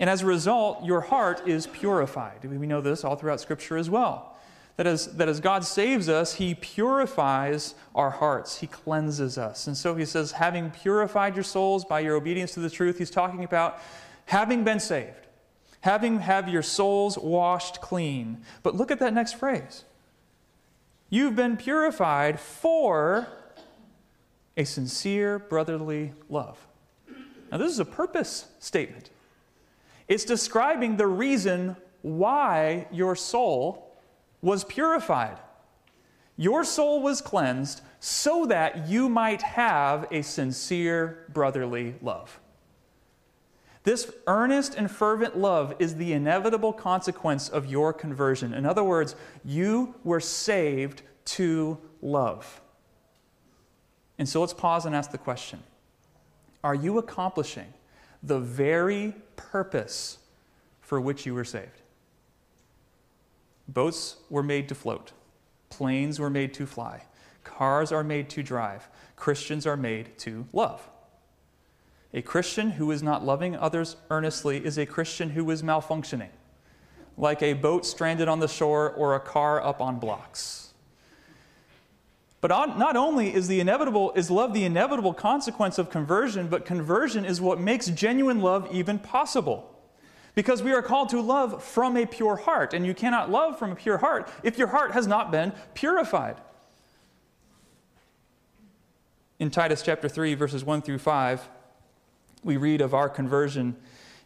And 0.00 0.08
as 0.08 0.22
a 0.22 0.26
result, 0.26 0.86
your 0.86 1.02
heart 1.02 1.46
is 1.46 1.66
purified. 1.66 2.46
We 2.46 2.66
know 2.66 2.80
this 2.80 3.04
all 3.04 3.16
throughout 3.16 3.42
Scripture 3.42 3.76
as 3.76 3.90
well. 3.90 4.37
That 4.78 4.86
as, 4.86 5.14
that 5.16 5.28
as 5.28 5.40
God 5.40 5.64
saves 5.64 6.08
us, 6.08 6.34
He 6.34 6.54
purifies 6.54 7.74
our 7.94 8.10
hearts, 8.10 8.60
He 8.60 8.66
cleanses 8.66 9.36
us. 9.36 9.66
And 9.66 9.76
so 9.76 9.94
He 9.94 10.06
says, 10.06 10.32
having 10.32 10.70
purified 10.70 11.36
your 11.36 11.44
souls 11.44 11.84
by 11.84 12.00
your 12.00 12.16
obedience 12.16 12.54
to 12.54 12.60
the 12.60 12.70
truth, 12.70 12.96
He's 12.96 13.10
talking 13.10 13.44
about 13.44 13.78
having 14.24 14.64
been 14.64 14.80
saved 14.80 15.28
having 15.80 16.20
have 16.20 16.48
your 16.48 16.62
souls 16.62 17.16
washed 17.18 17.80
clean. 17.80 18.42
But 18.62 18.74
look 18.74 18.90
at 18.90 18.98
that 19.00 19.14
next 19.14 19.34
phrase. 19.34 19.84
You've 21.10 21.36
been 21.36 21.56
purified 21.56 22.38
for 22.38 23.28
a 24.56 24.64
sincere 24.64 25.38
brotherly 25.38 26.12
love. 26.28 26.58
Now, 27.50 27.58
this 27.58 27.70
is 27.70 27.78
a 27.78 27.84
purpose 27.84 28.46
statement. 28.58 29.10
It's 30.06 30.24
describing 30.24 30.96
the 30.96 31.06
reason 31.06 31.76
why 32.02 32.86
your 32.90 33.16
soul 33.16 33.87
was 34.40 34.64
purified. 34.64 35.38
Your 36.36 36.64
soul 36.64 37.02
was 37.02 37.20
cleansed 37.20 37.80
so 38.00 38.46
that 38.46 38.88
you 38.88 39.08
might 39.08 39.42
have 39.42 40.06
a 40.10 40.22
sincere 40.22 41.26
brotherly 41.32 41.96
love. 42.00 42.38
This 43.82 44.12
earnest 44.26 44.74
and 44.74 44.90
fervent 44.90 45.36
love 45.36 45.74
is 45.78 45.96
the 45.96 46.12
inevitable 46.12 46.72
consequence 46.72 47.48
of 47.48 47.66
your 47.66 47.92
conversion. 47.92 48.52
In 48.52 48.66
other 48.66 48.84
words, 48.84 49.16
you 49.44 49.94
were 50.04 50.20
saved 50.20 51.02
to 51.24 51.78
love. 52.02 52.60
And 54.18 54.28
so 54.28 54.40
let's 54.40 54.52
pause 54.52 54.84
and 54.84 54.94
ask 54.94 55.10
the 55.10 55.18
question 55.18 55.62
Are 56.62 56.74
you 56.74 56.98
accomplishing 56.98 57.72
the 58.22 58.38
very 58.38 59.14
purpose 59.36 60.18
for 60.80 61.00
which 61.00 61.24
you 61.24 61.34
were 61.34 61.44
saved? 61.44 61.77
Boats 63.68 64.16
were 64.30 64.42
made 64.42 64.68
to 64.68 64.74
float, 64.74 65.12
planes 65.68 66.18
were 66.18 66.30
made 66.30 66.54
to 66.54 66.66
fly, 66.66 67.02
cars 67.44 67.92
are 67.92 68.02
made 68.02 68.30
to 68.30 68.42
drive, 68.42 68.88
Christians 69.14 69.66
are 69.66 69.76
made 69.76 70.16
to 70.18 70.46
love. 70.52 70.88
A 72.14 72.22
Christian 72.22 72.70
who 72.72 72.90
is 72.90 73.02
not 73.02 73.24
loving 73.24 73.54
others 73.54 73.96
earnestly 74.10 74.64
is 74.64 74.78
a 74.78 74.86
Christian 74.86 75.30
who 75.30 75.50
is 75.50 75.62
malfunctioning, 75.62 76.30
like 77.18 77.42
a 77.42 77.52
boat 77.52 77.84
stranded 77.84 78.28
on 78.28 78.40
the 78.40 78.48
shore 78.48 78.90
or 78.90 79.14
a 79.14 79.20
car 79.20 79.62
up 79.62 79.82
on 79.82 79.98
blocks. 79.98 80.72
But 82.40 82.48
not 82.78 82.96
only 82.96 83.34
is, 83.34 83.48
the 83.48 83.60
inevitable, 83.60 84.12
is 84.14 84.30
love 84.30 84.54
the 84.54 84.64
inevitable 84.64 85.12
consequence 85.12 85.76
of 85.76 85.90
conversion, 85.90 86.46
but 86.46 86.64
conversion 86.64 87.24
is 87.24 87.40
what 87.40 87.60
makes 87.60 87.88
genuine 87.88 88.40
love 88.40 88.68
even 88.72 88.98
possible. 89.00 89.77
Because 90.34 90.62
we 90.62 90.72
are 90.72 90.82
called 90.82 91.08
to 91.10 91.20
love 91.20 91.62
from 91.62 91.96
a 91.96 92.06
pure 92.06 92.36
heart, 92.36 92.72
and 92.74 92.86
you 92.86 92.94
cannot 92.94 93.30
love 93.30 93.58
from 93.58 93.72
a 93.72 93.74
pure 93.74 93.98
heart 93.98 94.30
if 94.42 94.58
your 94.58 94.68
heart 94.68 94.92
has 94.92 95.06
not 95.06 95.30
been 95.30 95.52
purified. 95.74 96.36
In 99.38 99.50
Titus 99.50 99.82
chapter 99.82 100.08
3, 100.08 100.34
verses 100.34 100.64
1 100.64 100.82
through 100.82 100.98
5, 100.98 101.48
we 102.42 102.56
read 102.56 102.80
of 102.80 102.94
our 102.94 103.08
conversion 103.08 103.76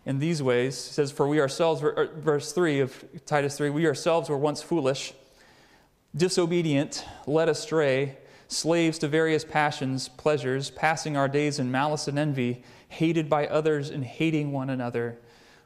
in 0.05 0.19
these 0.19 0.43
ways. 0.43 0.75
It 0.75 0.93
says, 0.93 1.13
For 1.13 1.29
we 1.29 1.41
ourselves, 1.41 1.83
er, 1.83 2.11
verse 2.17 2.53
3 2.53 2.81
of 2.81 3.05
Titus 3.27 3.57
3, 3.57 3.71
we 3.71 3.87
ourselves 3.87 4.29
were 4.29 4.39
once 4.39 4.63
foolish, 4.63 5.13
disobedient, 6.17 7.05
led 7.27 7.49
astray, 7.49 8.17
slaves 8.49 8.99
to 8.99 9.09
various 9.09 9.45
passions, 9.45 10.09
pleasures, 10.09 10.71
passing 10.71 11.17
our 11.17 11.29
days 11.29 11.59
in 11.59 11.71
malice 11.71 12.09
and 12.09 12.19
envy, 12.19 12.63
hated 12.89 13.29
by 13.29 13.47
others 13.47 13.91
and 13.91 14.05
hating 14.05 14.53
one 14.53 14.71
another. 14.71 15.19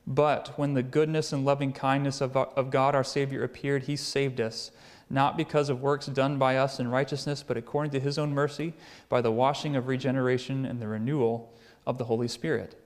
But 0.06 0.56
when 0.56 0.74
the 0.74 0.82
goodness 0.82 1.32
and 1.32 1.44
loving 1.44 1.72
kindness 1.72 2.20
of, 2.20 2.36
of 2.36 2.70
God 2.70 2.94
our 2.94 3.04
Savior 3.04 3.42
appeared, 3.42 3.84
He 3.84 3.96
saved 3.96 4.40
us, 4.40 4.70
not 5.10 5.36
because 5.36 5.68
of 5.68 5.82
works 5.82 6.06
done 6.06 6.38
by 6.38 6.56
us 6.56 6.78
in 6.78 6.88
righteousness, 6.88 7.42
but 7.42 7.56
according 7.56 7.90
to 7.92 8.00
His 8.00 8.16
own 8.16 8.32
mercy, 8.32 8.74
by 9.08 9.20
the 9.20 9.32
washing 9.32 9.74
of 9.74 9.88
regeneration 9.88 10.64
and 10.64 10.80
the 10.80 10.86
renewal 10.86 11.52
of 11.86 11.98
the 11.98 12.04
Holy 12.04 12.28
Spirit. 12.28 12.80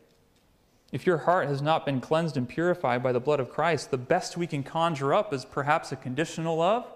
If 0.92 1.06
your 1.06 1.18
heart 1.18 1.46
has 1.48 1.62
not 1.62 1.86
been 1.86 2.00
cleansed 2.00 2.36
and 2.36 2.48
purified 2.48 3.02
by 3.02 3.12
the 3.12 3.20
blood 3.20 3.38
of 3.38 3.50
Christ, 3.50 3.90
the 3.90 3.98
best 3.98 4.36
we 4.36 4.46
can 4.46 4.62
conjure 4.62 5.14
up 5.14 5.32
is 5.32 5.44
perhaps 5.44 5.92
a 5.92 5.96
conditional 5.96 6.56
love, 6.56 6.86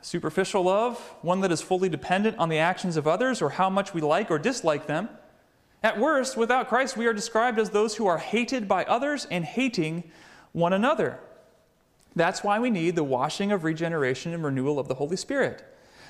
a 0.00 0.04
superficial 0.04 0.64
love, 0.64 0.98
one 1.22 1.40
that 1.42 1.52
is 1.52 1.60
fully 1.60 1.88
dependent 1.88 2.38
on 2.38 2.48
the 2.48 2.58
actions 2.58 2.96
of 2.96 3.06
others 3.06 3.40
or 3.40 3.50
how 3.50 3.70
much 3.70 3.94
we 3.94 4.00
like 4.00 4.30
or 4.30 4.38
dislike 4.38 4.86
them. 4.86 5.08
At 5.82 5.98
worst, 5.98 6.36
without 6.36 6.68
Christ, 6.68 6.96
we 6.96 7.06
are 7.06 7.12
described 7.12 7.58
as 7.58 7.70
those 7.70 7.96
who 7.96 8.06
are 8.06 8.18
hated 8.18 8.68
by 8.68 8.84
others 8.84 9.26
and 9.30 9.44
hating 9.44 10.04
one 10.52 10.72
another. 10.72 11.18
That's 12.14 12.44
why 12.44 12.58
we 12.58 12.70
need 12.70 12.96
the 12.96 13.04
washing 13.04 13.52
of 13.52 13.64
regeneration 13.64 14.34
and 14.34 14.44
renewal 14.44 14.78
of 14.78 14.88
the 14.88 14.94
Holy 14.94 15.16
Spirit. 15.16 15.64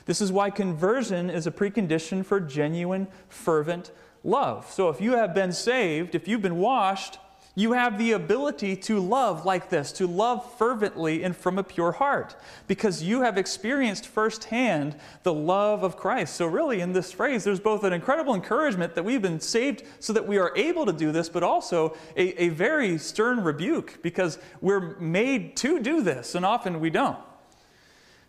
This 0.07 0.21
is 0.21 0.33
why 0.33 0.51
conversion 0.51 1.31
is 1.31 1.47
a 1.47 1.53
precondition 1.53 2.25
for 2.25 2.41
genuine, 2.41 3.07
fervent 3.29 3.93
love. 4.25 4.71
So 4.71 4.89
if 4.89 5.01
you 5.01 5.13
have 5.13 5.35
been 5.35 5.53
saved, 5.53 6.15
if 6.15 6.27
you've 6.27 6.43
been 6.43 6.57
washed, 6.57 7.19
you 7.57 7.73
have 7.73 7.99
the 7.99 8.13
ability 8.13 8.77
to 8.77 9.01
love 9.01 9.45
like 9.45 9.71
this, 9.71 9.91
to 9.93 10.07
love 10.07 10.57
fervently 10.57 11.25
and 11.25 11.37
from 11.37 11.59
a 11.59 11.65
pure 11.65 11.93
heart, 11.93 12.37
because 12.69 13.03
you 13.03 13.23
have 13.23 13.37
experienced 13.37 14.07
firsthand 14.07 14.95
the 15.25 15.35
love 15.35 15.83
of 15.83 15.97
Christ. 15.97 16.37
So, 16.37 16.47
really, 16.47 16.81
in 16.81 16.93
this 16.93 17.11
phrase, 17.11 17.43
there's 17.43 17.59
both 17.59 17.83
an 17.83 17.93
incredible 17.93 18.35
encouragement 18.35 18.95
that 18.95 19.05
we've 19.05 19.21
been 19.21 19.41
saved 19.41 19.83
so 19.99 20.13
that 20.13 20.27
we 20.27 20.39
are 20.39 20.53
able 20.57 20.87
to 20.87 20.93
do 20.93 21.11
this, 21.11 21.29
but 21.29 21.43
also 21.43 21.97
a, 22.17 22.45
a 22.45 22.49
very 22.51 22.99
stern 22.99 23.43
rebuke 23.43 23.99
because 24.01 24.39
we're 24.61 24.97
made 25.01 25.57
to 25.57 25.81
do 25.81 26.03
this, 26.03 26.37
and 26.37 26.47
often 26.47 26.79
we 26.79 26.91
don't. 26.91 27.19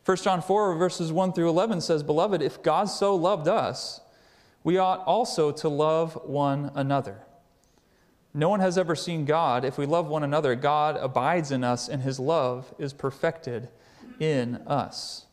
1 0.03 0.17
John 0.17 0.41
4, 0.41 0.75
verses 0.75 1.11
1 1.11 1.33
through 1.33 1.47
11 1.47 1.81
says, 1.81 2.01
Beloved, 2.01 2.41
if 2.41 2.63
God 2.63 2.85
so 2.85 3.15
loved 3.15 3.47
us, 3.47 4.01
we 4.63 4.79
ought 4.79 5.03
also 5.05 5.51
to 5.51 5.69
love 5.69 6.19
one 6.25 6.71
another. 6.73 7.19
No 8.33 8.49
one 8.49 8.61
has 8.61 8.77
ever 8.77 8.95
seen 8.95 9.25
God. 9.25 9.65
If 9.65 9.77
we 9.77 9.85
love 9.85 10.07
one 10.07 10.23
another, 10.23 10.55
God 10.55 10.97
abides 10.97 11.51
in 11.51 11.63
us, 11.63 11.89
and 11.89 12.01
his 12.01 12.19
love 12.19 12.73
is 12.79 12.93
perfected 12.93 13.69
in 14.19 14.55
us. 14.67 15.25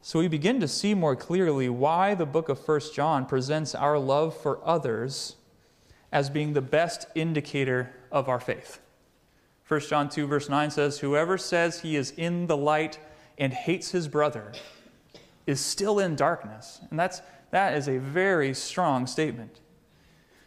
So 0.00 0.18
we 0.18 0.28
begin 0.28 0.60
to 0.60 0.68
see 0.68 0.94
more 0.94 1.16
clearly 1.16 1.68
why 1.68 2.14
the 2.14 2.26
book 2.26 2.48
of 2.48 2.66
1 2.66 2.80
John 2.94 3.26
presents 3.26 3.74
our 3.74 3.98
love 3.98 4.36
for 4.36 4.60
others 4.64 5.36
as 6.10 6.28
being 6.28 6.52
the 6.52 6.60
best 6.60 7.06
indicator 7.14 7.94
of 8.10 8.28
our 8.28 8.40
faith. 8.40 8.80
1 9.66 9.80
John 9.80 10.08
2, 10.08 10.26
verse 10.26 10.48
9 10.48 10.70
says, 10.70 10.98
Whoever 10.98 11.38
says 11.38 11.80
he 11.80 11.96
is 11.96 12.10
in 12.16 12.46
the 12.46 12.56
light 12.56 12.98
and 13.38 13.52
hates 13.52 13.90
his 13.92 14.08
brother 14.08 14.52
is 15.46 15.60
still 15.60 15.98
in 15.98 16.14
darkness. 16.14 16.80
And 16.90 16.98
that's 16.98 17.22
that 17.50 17.74
is 17.74 17.88
a 17.88 17.98
very 17.98 18.54
strong 18.54 19.06
statement. 19.06 19.60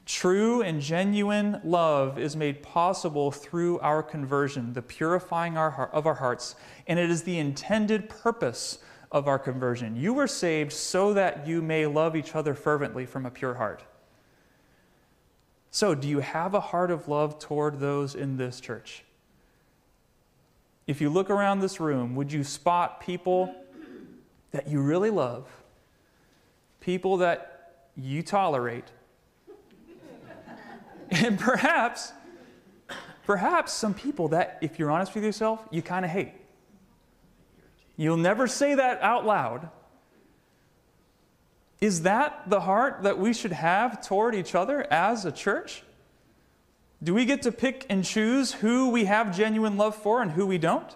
True 0.05 0.61
and 0.61 0.81
genuine 0.81 1.59
love 1.63 2.19
is 2.19 2.35
made 2.35 2.61
possible 2.61 3.31
through 3.31 3.79
our 3.79 4.03
conversion, 4.03 4.73
the 4.73 4.81
purifying 4.81 5.57
of 5.57 6.05
our 6.05 6.13
hearts, 6.13 6.55
and 6.85 6.99
it 6.99 7.09
is 7.09 7.23
the 7.23 7.39
intended 7.39 8.07
purpose 8.07 8.79
of 9.11 9.27
our 9.27 9.39
conversion. 9.39 9.95
You 9.95 10.13
were 10.13 10.27
saved 10.27 10.73
so 10.73 11.13
that 11.13 11.47
you 11.47 11.61
may 11.61 11.87
love 11.87 12.15
each 12.15 12.35
other 12.35 12.53
fervently 12.53 13.05
from 13.05 13.25
a 13.25 13.31
pure 13.31 13.55
heart. 13.55 13.83
So, 15.71 15.95
do 15.95 16.07
you 16.07 16.19
have 16.19 16.53
a 16.53 16.59
heart 16.59 16.91
of 16.91 17.07
love 17.07 17.39
toward 17.39 17.79
those 17.79 18.15
in 18.15 18.37
this 18.37 18.59
church? 18.59 19.03
If 20.87 21.01
you 21.01 21.09
look 21.09 21.29
around 21.29 21.59
this 21.59 21.79
room, 21.79 22.15
would 22.15 22.31
you 22.31 22.43
spot 22.43 23.01
people 23.01 23.53
that 24.51 24.67
you 24.67 24.81
really 24.81 25.09
love 25.09 25.47
people 26.85 27.17
that 27.17 27.87
you 27.97 28.21
tolerate, 28.21 28.85
and 31.11 31.39
perhaps, 31.39 32.11
perhaps 33.25 33.73
some 33.73 33.93
people 33.93 34.29
that, 34.29 34.57
if 34.61 34.79
you're 34.79 34.91
honest 34.91 35.13
with 35.15 35.23
yourself, 35.23 35.65
you 35.71 35.81
kind 35.81 36.05
of 36.05 36.11
hate. 36.11 36.33
You'll 37.97 38.17
never 38.17 38.47
say 38.47 38.75
that 38.75 39.01
out 39.01 39.25
loud. 39.25 39.69
Is 41.81 42.03
that 42.03 42.49
the 42.49 42.61
heart 42.61 43.03
that 43.03 43.19
we 43.19 43.33
should 43.33 43.51
have 43.51 44.05
toward 44.05 44.35
each 44.35 44.55
other 44.55 44.85
as 44.91 45.25
a 45.25 45.31
church? 45.31 45.83
Do 47.03 47.13
we 47.13 47.25
get 47.25 47.43
to 47.43 47.51
pick 47.51 47.85
and 47.89 48.03
choose 48.03 48.53
who 48.53 48.89
we 48.89 49.05
have 49.05 49.35
genuine 49.35 49.77
love 49.77 49.95
for 49.95 50.21
and 50.21 50.31
who 50.31 50.47
we 50.47 50.57
don't? 50.57 50.95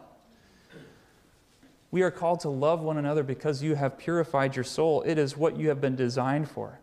We 1.91 2.01
are 2.03 2.11
called 2.11 2.41
to 2.41 2.49
love 2.49 2.81
one 2.81 2.97
another 2.97 3.23
because 3.23 3.63
you 3.63 3.75
have 3.75 3.97
purified 3.97 4.55
your 4.55 4.63
soul. 4.63 5.01
It 5.03 5.17
is 5.17 5.35
what 5.35 5.57
you 5.57 5.69
have 5.69 5.81
been 5.81 5.95
designed 5.95 6.49
for. 6.49 6.79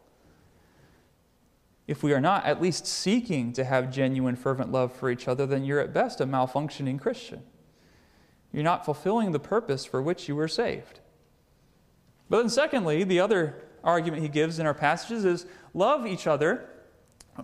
If 1.86 2.02
we 2.02 2.12
are 2.12 2.20
not 2.20 2.44
at 2.44 2.60
least 2.60 2.86
seeking 2.86 3.52
to 3.52 3.64
have 3.64 3.92
genuine, 3.92 4.34
fervent 4.34 4.72
love 4.72 4.92
for 4.92 5.08
each 5.10 5.28
other, 5.28 5.46
then 5.46 5.64
you're 5.64 5.80
at 5.80 5.92
best 5.92 6.20
a 6.20 6.26
malfunctioning 6.26 7.00
Christian. 7.00 7.42
You're 8.52 8.64
not 8.64 8.84
fulfilling 8.84 9.32
the 9.32 9.38
purpose 9.38 9.84
for 9.84 10.02
which 10.02 10.28
you 10.28 10.34
were 10.34 10.48
saved. 10.48 11.00
But 12.28 12.38
then, 12.38 12.48
secondly, 12.48 13.04
the 13.04 13.20
other 13.20 13.62
argument 13.84 14.22
he 14.22 14.28
gives 14.28 14.58
in 14.58 14.66
our 14.66 14.74
passages 14.74 15.24
is 15.24 15.46
love 15.74 16.06
each 16.06 16.26
other 16.26 16.68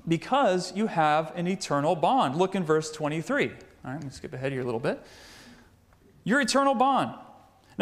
because 0.09 0.75
you 0.75 0.89
have 0.89 1.33
an 1.37 1.47
eternal 1.47 1.95
bond. 1.95 2.37
Look 2.37 2.55
in 2.55 2.65
verse 2.65 2.91
23. 2.91 3.49
All 3.49 3.53
right, 3.85 3.95
let 3.95 4.05
me 4.05 4.11
skip 4.11 4.33
ahead 4.33 4.53
here 4.53 4.63
a 4.63 4.65
little 4.65 4.81
bit. 4.81 5.01
Your 6.25 6.41
eternal 6.41 6.75
bond. 6.75 7.15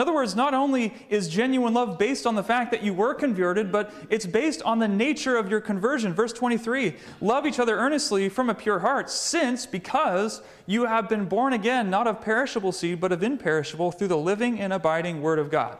In 0.00 0.02
other 0.08 0.14
words, 0.14 0.34
not 0.34 0.54
only 0.54 0.94
is 1.10 1.28
genuine 1.28 1.74
love 1.74 1.98
based 1.98 2.26
on 2.26 2.34
the 2.34 2.42
fact 2.42 2.70
that 2.70 2.82
you 2.82 2.94
were 2.94 3.12
converted, 3.12 3.70
but 3.70 3.92
it's 4.08 4.24
based 4.24 4.62
on 4.62 4.78
the 4.78 4.88
nature 4.88 5.36
of 5.36 5.50
your 5.50 5.60
conversion. 5.60 6.14
Verse 6.14 6.32
23 6.32 6.94
Love 7.20 7.44
each 7.44 7.58
other 7.58 7.76
earnestly 7.76 8.30
from 8.30 8.48
a 8.48 8.54
pure 8.54 8.78
heart, 8.78 9.10
since, 9.10 9.66
because 9.66 10.40
you 10.64 10.86
have 10.86 11.06
been 11.10 11.26
born 11.26 11.52
again, 11.52 11.90
not 11.90 12.06
of 12.06 12.22
perishable 12.22 12.72
seed, 12.72 12.98
but 12.98 13.12
of 13.12 13.22
imperishable, 13.22 13.92
through 13.92 14.08
the 14.08 14.16
living 14.16 14.58
and 14.58 14.72
abiding 14.72 15.20
Word 15.20 15.38
of 15.38 15.50
God. 15.50 15.76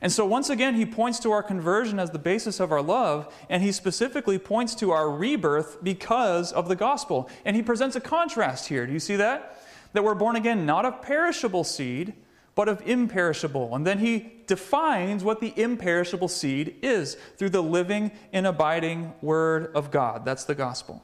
And 0.00 0.10
so, 0.10 0.26
once 0.26 0.50
again, 0.50 0.74
he 0.74 0.84
points 0.84 1.20
to 1.20 1.30
our 1.30 1.44
conversion 1.44 2.00
as 2.00 2.10
the 2.10 2.18
basis 2.18 2.58
of 2.58 2.72
our 2.72 2.82
love, 2.82 3.32
and 3.48 3.62
he 3.62 3.70
specifically 3.70 4.40
points 4.40 4.74
to 4.74 4.90
our 4.90 5.08
rebirth 5.08 5.84
because 5.84 6.50
of 6.52 6.66
the 6.66 6.74
gospel. 6.74 7.30
And 7.44 7.54
he 7.54 7.62
presents 7.62 7.94
a 7.94 8.00
contrast 8.00 8.66
here. 8.66 8.88
Do 8.88 8.92
you 8.92 8.98
see 8.98 9.14
that? 9.14 9.62
That 9.92 10.02
we're 10.02 10.16
born 10.16 10.34
again 10.34 10.66
not 10.66 10.84
of 10.84 11.00
perishable 11.00 11.62
seed 11.62 12.14
but 12.60 12.68
of 12.68 12.86
imperishable. 12.86 13.74
And 13.74 13.86
then 13.86 14.00
he 14.00 14.32
defines 14.46 15.24
what 15.24 15.40
the 15.40 15.54
imperishable 15.56 16.28
seed 16.28 16.76
is 16.82 17.16
through 17.38 17.48
the 17.48 17.62
living 17.62 18.10
and 18.34 18.46
abiding 18.46 19.14
Word 19.22 19.74
of 19.74 19.90
God. 19.90 20.26
That's 20.26 20.44
the 20.44 20.54
gospel. 20.54 21.02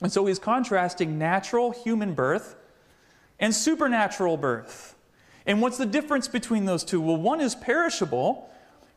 And 0.00 0.10
so 0.10 0.24
he's 0.24 0.38
contrasting 0.38 1.18
natural 1.18 1.72
human 1.72 2.14
birth 2.14 2.56
and 3.38 3.54
supernatural 3.54 4.38
birth. 4.38 4.94
And 5.44 5.60
what's 5.60 5.76
the 5.76 5.84
difference 5.84 6.26
between 6.26 6.64
those 6.64 6.84
two? 6.84 7.02
Well, 7.02 7.18
one 7.18 7.42
is 7.42 7.54
perishable, 7.54 8.48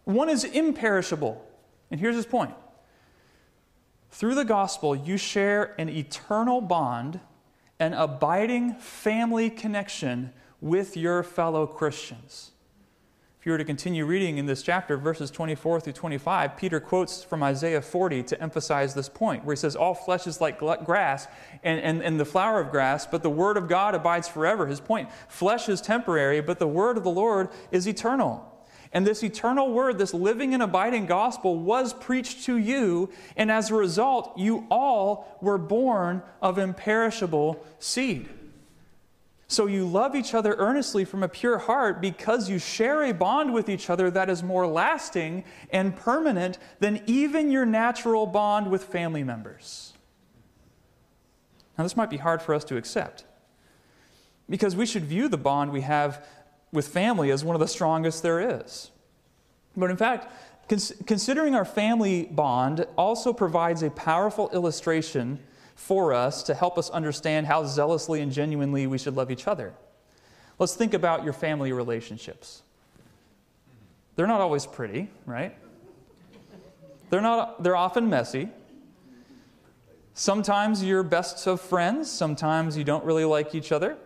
one 0.05 0.29
is 0.29 0.45
imperishable. 0.45 1.45
And 1.91 1.99
here's 1.99 2.15
his 2.15 2.25
point 2.25 2.53
through 4.11 4.35
the 4.35 4.45
gospel, 4.45 4.95
you 4.95 5.17
share 5.17 5.75
an 5.77 5.89
eternal 5.89 6.61
bond, 6.61 7.19
an 7.81 7.91
abiding 7.91 8.75
family 8.75 9.49
connection 9.49 10.31
with 10.65 10.97
your 10.97 11.21
fellow 11.21 11.67
Christians. 11.67 12.49
If 13.39 13.45
you 13.45 13.51
were 13.51 13.59
to 13.59 13.63
continue 13.63 14.03
reading 14.03 14.39
in 14.39 14.47
this 14.47 14.63
chapter, 14.63 14.97
verses 14.97 15.29
24 15.29 15.79
through 15.79 15.93
25, 15.93 16.57
Peter 16.57 16.79
quotes 16.79 17.23
from 17.23 17.43
Isaiah 17.43 17.83
40 17.83 18.23
to 18.23 18.41
emphasize 18.41 18.95
this 18.95 19.07
point, 19.07 19.45
where 19.45 19.53
he 19.53 19.59
says, 19.59 19.75
All 19.75 19.93
flesh 19.93 20.25
is 20.25 20.41
like 20.41 20.57
grass 20.57 21.27
and, 21.63 21.79
and, 21.81 22.01
and 22.01 22.19
the 22.19 22.25
flower 22.25 22.59
of 22.59 22.71
grass, 22.71 23.05
but 23.05 23.21
the 23.21 23.29
word 23.29 23.57
of 23.57 23.67
God 23.67 23.93
abides 23.93 24.27
forever. 24.27 24.65
His 24.65 24.79
point 24.79 25.09
flesh 25.27 25.69
is 25.69 25.81
temporary, 25.81 26.41
but 26.41 26.57
the 26.57 26.67
word 26.67 26.97
of 26.97 27.03
the 27.03 27.11
Lord 27.11 27.49
is 27.69 27.87
eternal. 27.87 28.51
And 28.91 29.05
this 29.05 29.23
eternal 29.23 29.71
word, 29.71 29.99
this 29.99 30.15
living 30.15 30.55
and 30.55 30.63
abiding 30.63 31.05
gospel, 31.05 31.59
was 31.59 31.93
preached 31.93 32.45
to 32.45 32.57
you, 32.57 33.11
and 33.37 33.51
as 33.51 33.69
a 33.69 33.75
result, 33.75 34.35
you 34.35 34.65
all 34.71 35.37
were 35.41 35.59
born 35.59 36.23
of 36.41 36.57
imperishable 36.57 37.63
seed. 37.77 38.29
So 39.47 39.67
you 39.67 39.85
love 39.85 40.15
each 40.15 40.33
other 40.33 40.55
earnestly 40.57 41.05
from 41.05 41.21
a 41.21 41.27
pure 41.27 41.59
heart 41.59 42.01
because 42.01 42.49
you 42.49 42.57
share 42.57 43.03
a 43.03 43.13
bond 43.13 43.53
with 43.53 43.69
each 43.69 43.89
other 43.89 44.09
that 44.11 44.29
is 44.29 44.41
more 44.41 44.65
lasting 44.65 45.43
and 45.69 45.95
permanent 45.95 46.57
than 46.79 47.03
even 47.05 47.51
your 47.51 47.65
natural 47.65 48.25
bond 48.25 48.71
with 48.71 48.85
family 48.85 49.23
members. 49.23 49.93
Now, 51.77 51.83
this 51.83 51.95
might 51.95 52.09
be 52.09 52.17
hard 52.17 52.41
for 52.41 52.55
us 52.55 52.63
to 52.65 52.77
accept 52.77 53.25
because 54.49 54.75
we 54.75 54.85
should 54.85 55.05
view 55.05 55.27
the 55.27 55.37
bond 55.37 55.71
we 55.71 55.81
have 55.81 56.25
with 56.71 56.87
family 56.87 57.31
as 57.31 57.43
one 57.43 57.55
of 57.55 57.59
the 57.59 57.67
strongest 57.67 58.23
there 58.23 58.59
is. 58.59 58.91
But 59.77 59.91
in 59.91 59.97
fact, 59.97 60.31
cons- 60.69 60.93
considering 61.05 61.53
our 61.53 61.65
family 61.65 62.25
bond 62.25 62.85
also 62.97 63.33
provides 63.33 63.83
a 63.83 63.91
powerful 63.91 64.49
illustration 64.53 65.39
for 65.75 66.13
us 66.13 66.41
to 66.43 66.53
help 66.53 66.77
us 66.77 66.89
understand 66.89 67.45
how 67.45 67.65
zealously 67.65 68.21
and 68.21 68.31
genuinely 68.31 68.87
we 68.87 68.97
should 68.97 69.15
love 69.15 69.29
each 69.29 69.47
other. 69.47 69.73
Let's 70.57 70.75
think 70.75 70.93
about 70.93 71.23
your 71.23 71.33
family 71.33 71.73
relationships. 71.73 72.63
They're 74.15 74.27
not 74.27 74.41
always 74.41 74.65
pretty, 74.65 75.09
right? 75.25 75.55
They're, 77.09 77.21
not, 77.21 77.61
they're 77.61 77.75
often 77.75 78.09
messy. 78.09 78.49
Sometimes 80.13 80.83
you're 80.83 81.03
best 81.03 81.45
of 81.45 81.59
friends, 81.59 82.09
sometimes 82.09 82.77
you 82.77 82.85
don't 82.85 83.03
really 83.03 83.25
like 83.25 83.53
each 83.53 83.73
other. 83.73 83.97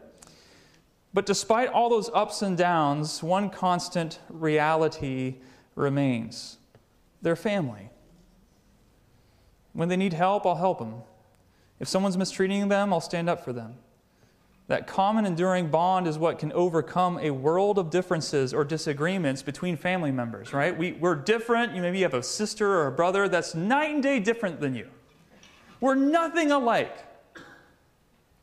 But 1.14 1.26
despite 1.26 1.70
all 1.70 1.90
those 1.90 2.10
ups 2.14 2.42
and 2.42 2.58
downs, 2.58 3.22
one 3.22 3.50
constant 3.50 4.20
reality 4.30 5.36
remains 5.76 6.58
they're 7.22 7.36
family. 7.36 7.90
When 9.74 9.90
they 9.90 9.98
need 9.98 10.14
help, 10.14 10.46
I'll 10.46 10.56
help 10.56 10.80
them. 10.80 11.02
If 11.80 11.88
someone's 11.88 12.18
mistreating 12.18 12.68
them, 12.68 12.92
I'll 12.94 13.02
stand 13.02 13.30
up 13.30 13.44
for 13.44 13.54
them. 13.54 13.76
That 14.68 14.86
common 14.86 15.26
enduring 15.26 15.70
bond 15.70 16.08
is 16.08 16.20
what 16.20 16.38
can 16.38 16.52
overcome 16.52 17.18
a 17.20 17.32
world 17.32 17.80
of 17.80 17.90
differences 17.90 18.54
or 18.54 18.64
disagreements 18.64 19.42
between 19.42 19.76
family 19.76 20.12
members, 20.12 20.54
right? 20.54 20.78
We, 20.78 20.92
we're 20.92 21.16
different. 21.16 21.74
You 21.74 21.82
maybe 21.82 22.02
have 22.02 22.14
a 22.14 22.22
sister 22.22 22.70
or 22.70 22.88
a 22.88 22.92
brother 22.92 23.28
that's 23.28 23.56
night 23.56 23.96
and 23.96 24.04
day 24.04 24.20
different 24.20 24.60
than 24.60 24.76
you. 24.76 24.88
We're 25.82 25.96
nothing 25.96 26.52
alike, 26.52 26.96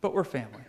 but 0.01 0.15
we're 0.15 0.25
family. 0.25 0.63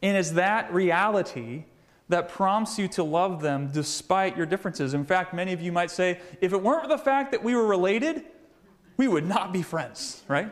And 0.00 0.16
it's 0.16 0.30
that 0.30 0.72
reality 0.72 1.64
that 2.08 2.28
prompts 2.28 2.78
you 2.78 2.88
to 2.88 3.02
love 3.02 3.42
them 3.42 3.70
despite 3.72 4.36
your 4.38 4.46
differences. 4.46 4.94
In 4.94 5.04
fact, 5.04 5.34
many 5.34 5.52
of 5.52 5.60
you 5.60 5.70
might 5.70 5.90
say, 5.90 6.18
if 6.40 6.52
it 6.52 6.62
weren't 6.62 6.82
for 6.82 6.88
the 6.88 6.98
fact 6.98 7.30
that 7.32 7.44
we 7.44 7.54
were 7.54 7.66
related, 7.66 8.24
we 8.96 9.06
would 9.06 9.26
not 9.26 9.52
be 9.52 9.60
friends, 9.62 10.22
right? 10.28 10.50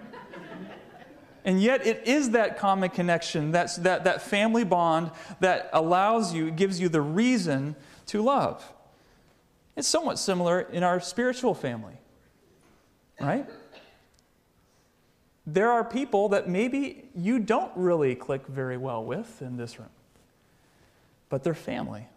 And 1.44 1.62
yet, 1.62 1.86
it 1.86 2.06
is 2.06 2.30
that 2.30 2.58
common 2.58 2.90
connection, 2.90 3.52
that's, 3.52 3.76
that, 3.76 4.04
that 4.04 4.22
family 4.22 4.64
bond 4.64 5.10
that 5.40 5.70
allows 5.72 6.34
you, 6.34 6.50
gives 6.50 6.80
you 6.80 6.88
the 6.88 7.00
reason 7.00 7.76
to 8.06 8.22
love. 8.22 8.72
It's 9.76 9.88
somewhat 9.88 10.18
similar 10.18 10.60
in 10.60 10.82
our 10.82 11.00
spiritual 11.00 11.54
family, 11.54 11.94
right? 13.20 13.46
There 15.46 15.70
are 15.70 15.84
people 15.84 16.30
that 16.30 16.48
maybe 16.48 17.08
you 17.14 17.38
don't 17.38 17.72
really 17.76 18.14
click 18.14 18.46
very 18.46 18.76
well 18.76 19.04
with 19.04 19.40
in 19.40 19.56
this 19.56 19.78
room, 19.78 19.88
but 21.28 21.44
they're 21.44 21.54
family. 21.54 22.08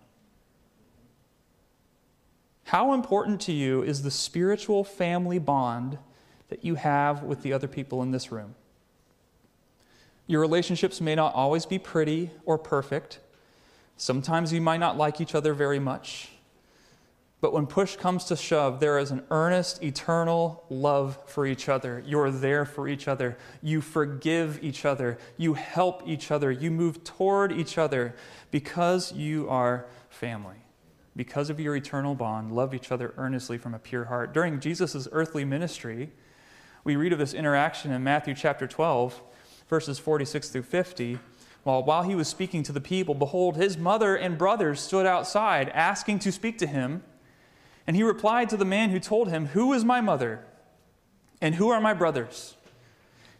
How 2.63 2.93
important 2.93 3.41
to 3.41 3.51
you 3.51 3.83
is 3.83 4.01
the 4.01 4.11
spiritual 4.11 4.83
family 4.83 5.39
bond 5.39 5.97
that 6.49 6.65
you 6.65 6.75
have 6.75 7.23
with 7.23 7.41
the 7.41 7.53
other 7.53 7.67
people 7.67 8.01
in 8.01 8.11
this 8.11 8.31
room? 8.31 8.55
Your 10.27 10.41
relationships 10.41 11.01
may 11.01 11.15
not 11.15 11.33
always 11.33 11.65
be 11.65 11.79
pretty 11.79 12.31
or 12.45 12.57
perfect. 12.57 13.19
Sometimes 13.97 14.53
you 14.53 14.61
might 14.61 14.79
not 14.79 14.97
like 14.97 15.21
each 15.21 15.35
other 15.35 15.53
very 15.53 15.79
much. 15.79 16.29
But 17.41 17.53
when 17.53 17.65
push 17.65 17.95
comes 17.95 18.25
to 18.25 18.35
shove, 18.35 18.79
there 18.79 18.99
is 18.99 19.09
an 19.09 19.23
earnest, 19.31 19.83
eternal 19.83 20.63
love 20.69 21.17
for 21.25 21.47
each 21.47 21.67
other. 21.67 22.03
You're 22.05 22.29
there 22.29 22.65
for 22.65 22.87
each 22.87 23.07
other. 23.07 23.35
You 23.63 23.81
forgive 23.81 24.63
each 24.63 24.85
other. 24.85 25.17
You 25.37 25.55
help 25.55 26.07
each 26.07 26.29
other. 26.29 26.51
You 26.51 26.69
move 26.69 27.03
toward 27.03 27.51
each 27.51 27.79
other 27.79 28.15
because 28.51 29.11
you 29.11 29.49
are 29.49 29.87
family. 30.09 30.57
Because 31.15 31.49
of 31.49 31.59
your 31.59 31.75
eternal 31.75 32.13
bond, 32.13 32.51
love 32.51 32.75
each 32.75 32.91
other 32.91 33.13
earnestly 33.17 33.57
from 33.57 33.73
a 33.73 33.79
pure 33.79 34.05
heart. 34.05 34.33
During 34.33 34.59
Jesus' 34.59 35.07
earthly 35.11 35.43
ministry, 35.43 36.11
we 36.83 36.95
read 36.95 37.11
of 37.11 37.19
this 37.19 37.33
interaction 37.33 37.91
in 37.91 38.03
Matthew 38.03 38.35
chapter 38.35 38.67
12 38.67 39.19
verses 39.71 39.97
46 39.97 40.49
through 40.49 40.63
50. 40.63 41.17
While, 41.63 41.83
while 41.83 42.03
he 42.03 42.13
was 42.13 42.27
speaking 42.27 42.61
to 42.63 42.73
the 42.73 42.81
people, 42.81 43.15
behold, 43.15 43.55
his 43.55 43.77
mother 43.77 44.17
and 44.17 44.37
brothers 44.37 44.81
stood 44.81 45.05
outside, 45.05 45.69
asking 45.69 46.19
to 46.19 46.31
speak 46.31 46.57
to 46.57 46.67
him. 46.67 47.03
And 47.87 47.95
he 47.95 48.03
replied 48.03 48.49
to 48.49 48.57
the 48.57 48.65
man 48.65 48.89
who 48.89 48.99
told 48.99 49.29
him, 49.29 49.47
Who 49.47 49.71
is 49.71 49.85
my 49.85 50.01
mother? 50.01 50.45
And 51.39 51.55
who 51.55 51.69
are 51.69 51.79
my 51.79 51.93
brothers? 51.93 52.57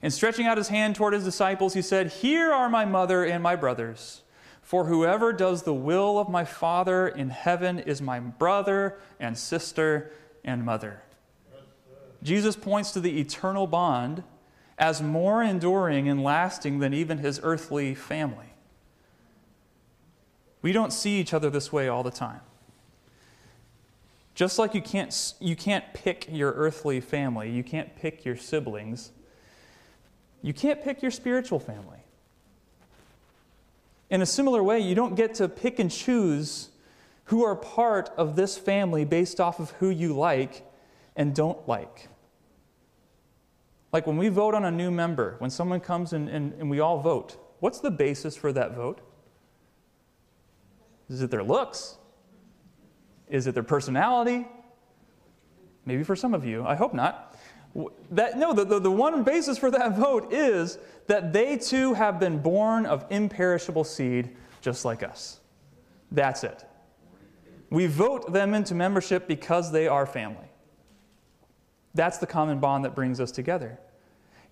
And 0.02 0.14
stretching 0.14 0.48
out 0.48 0.58
his 0.58 0.70
hand 0.70 0.96
toward 0.96 1.14
his 1.14 1.26
disciples, 1.26 1.74
he 1.74 1.82
said, 1.82 2.08
Here 2.08 2.54
are 2.54 2.70
my 2.70 2.86
mother 2.86 3.26
and 3.26 3.44
my 3.44 3.58
brothers. 3.58 4.22
For 4.62 4.86
whoever 4.86 5.34
does 5.34 5.64
the 5.64 5.74
will 5.74 6.18
of 6.18 6.30
my 6.30 6.46
Father 6.46 7.10
in 7.10 7.30
heaven 7.30 7.78
is 7.78 8.02
my 8.02 8.22
brother 8.22 8.98
and 9.20 9.38
sister 9.38 10.14
and 10.46 10.64
mother. 10.64 11.04
Jesus 12.24 12.56
points 12.56 12.92
to 12.92 13.02
the 13.02 13.20
eternal 13.20 13.68
bond 13.68 14.24
as 14.82 15.00
more 15.00 15.44
enduring 15.44 16.10
and 16.10 16.24
lasting 16.24 16.80
than 16.80 16.92
even 16.92 17.20
his 17.20 17.40
earthly 17.44 17.94
family. 17.94 18.48
We 20.64 20.72
don't 20.72 20.92
see 20.92 21.20
each 21.20 21.36
other 21.36 21.52
this 21.52 21.72
way 21.72 21.88
all 21.88 22.02
the 22.02 22.12
time. 22.12 22.42
Just 24.34 24.58
like 24.58 24.74
you 24.74 24.82
can't, 24.82 25.34
you 25.40 25.56
can't 25.56 25.86
pick 25.94 26.28
your 26.32 26.52
earthly 26.54 27.00
family, 27.00 27.52
you 27.52 27.64
can't 27.64 27.96
pick 27.96 28.26
your 28.26 28.36
siblings, 28.36 29.12
you 30.42 30.52
can't 30.52 30.84
pick 30.84 31.04
your 31.04 31.12
spiritual 31.12 31.60
family. 31.60 32.00
In 34.10 34.24
a 34.24 34.26
similar 34.26 34.64
way, 34.64 34.80
you 34.80 34.96
don't 34.96 35.14
get 35.14 35.36
to 35.36 35.48
pick 35.48 35.78
and 35.78 35.92
choose 35.92 36.70
who 37.26 37.44
are 37.44 37.56
part 37.56 38.10
of 38.18 38.36
this 38.36 38.58
family 38.58 39.06
based 39.06 39.40
off 39.40 39.60
of 39.60 39.70
who 39.72 39.92
you 39.92 40.16
like 40.18 40.66
and 41.16 41.36
don't 41.36 41.68
like. 41.68 42.08
Like 43.92 44.08
when 44.08 44.18
we 44.18 44.30
vote 44.30 44.56
on 44.56 44.66
a 44.66 44.72
new 44.72 44.92
member, 44.92 45.36
when 45.40 45.50
someone 45.50 45.80
comes 45.80 46.14
and, 46.14 46.30
and, 46.30 46.54
and 46.54 46.70
we 46.70 46.80
all 46.80 47.00
vote, 47.00 47.38
what's 47.60 47.80
the 47.80 47.92
basis 47.92 48.38
for 48.38 48.54
that 48.54 48.76
vote? 48.76 49.02
Is 51.10 51.22
it 51.22 51.30
their 51.30 51.44
looks? 51.44 51.98
Is 53.30 53.48
it 53.48 53.54
their 53.54 53.64
personality? 53.64 54.48
Maybe 55.86 56.04
for 56.04 56.16
some 56.16 56.34
of 56.34 56.46
you. 56.46 56.66
I 56.66 56.76
hope 56.76 56.94
not. 56.94 57.36
That, 58.12 58.38
no, 58.38 58.54
the, 58.54 58.66
the, 58.66 58.80
the 58.80 58.92
one 58.92 59.24
basis 59.24 59.58
for 59.58 59.72
that 59.72 59.98
vote 59.98 60.32
is 60.32 60.78
that 61.08 61.34
they 61.34 61.58
too 61.58 61.94
have 61.94 62.20
been 62.20 62.40
born 62.40 62.86
of 62.86 63.06
imperishable 63.10 63.84
seed 63.84 64.36
just 64.62 64.86
like 64.86 65.04
us. 65.04 65.40
That's 66.12 66.44
it. 66.44 66.66
We 67.70 67.88
vote 67.88 68.32
them 68.32 68.54
into 68.54 68.76
membership 68.76 69.28
because 69.28 69.72
they 69.72 69.88
are 69.88 70.06
family. 70.06 70.51
That's 71.94 72.18
the 72.18 72.28
common 72.28 72.60
bond 72.60 72.86
that 72.86 72.96
brings 72.96 73.20
us 73.20 73.32
together. 73.32 73.80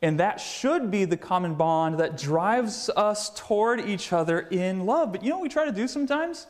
And 0.02 0.19
that 0.19 0.39
should 0.39 0.91
be 0.91 1.06
the 1.06 1.17
common 1.17 1.56
bond 1.56 1.99
that 1.99 2.17
drives 2.17 2.89
us 2.95 3.32
toward 3.36 3.82
each 3.82 4.13
other 4.13 4.39
in 4.39 4.86
love. 4.86 5.12
But 5.12 5.23
you 5.23 5.30
know 5.30 5.38
what 5.38 5.43
we 5.43 5.49
try 5.49 5.65
to 5.65 5.71
do 5.71 5.88
sometimes? 5.88 6.47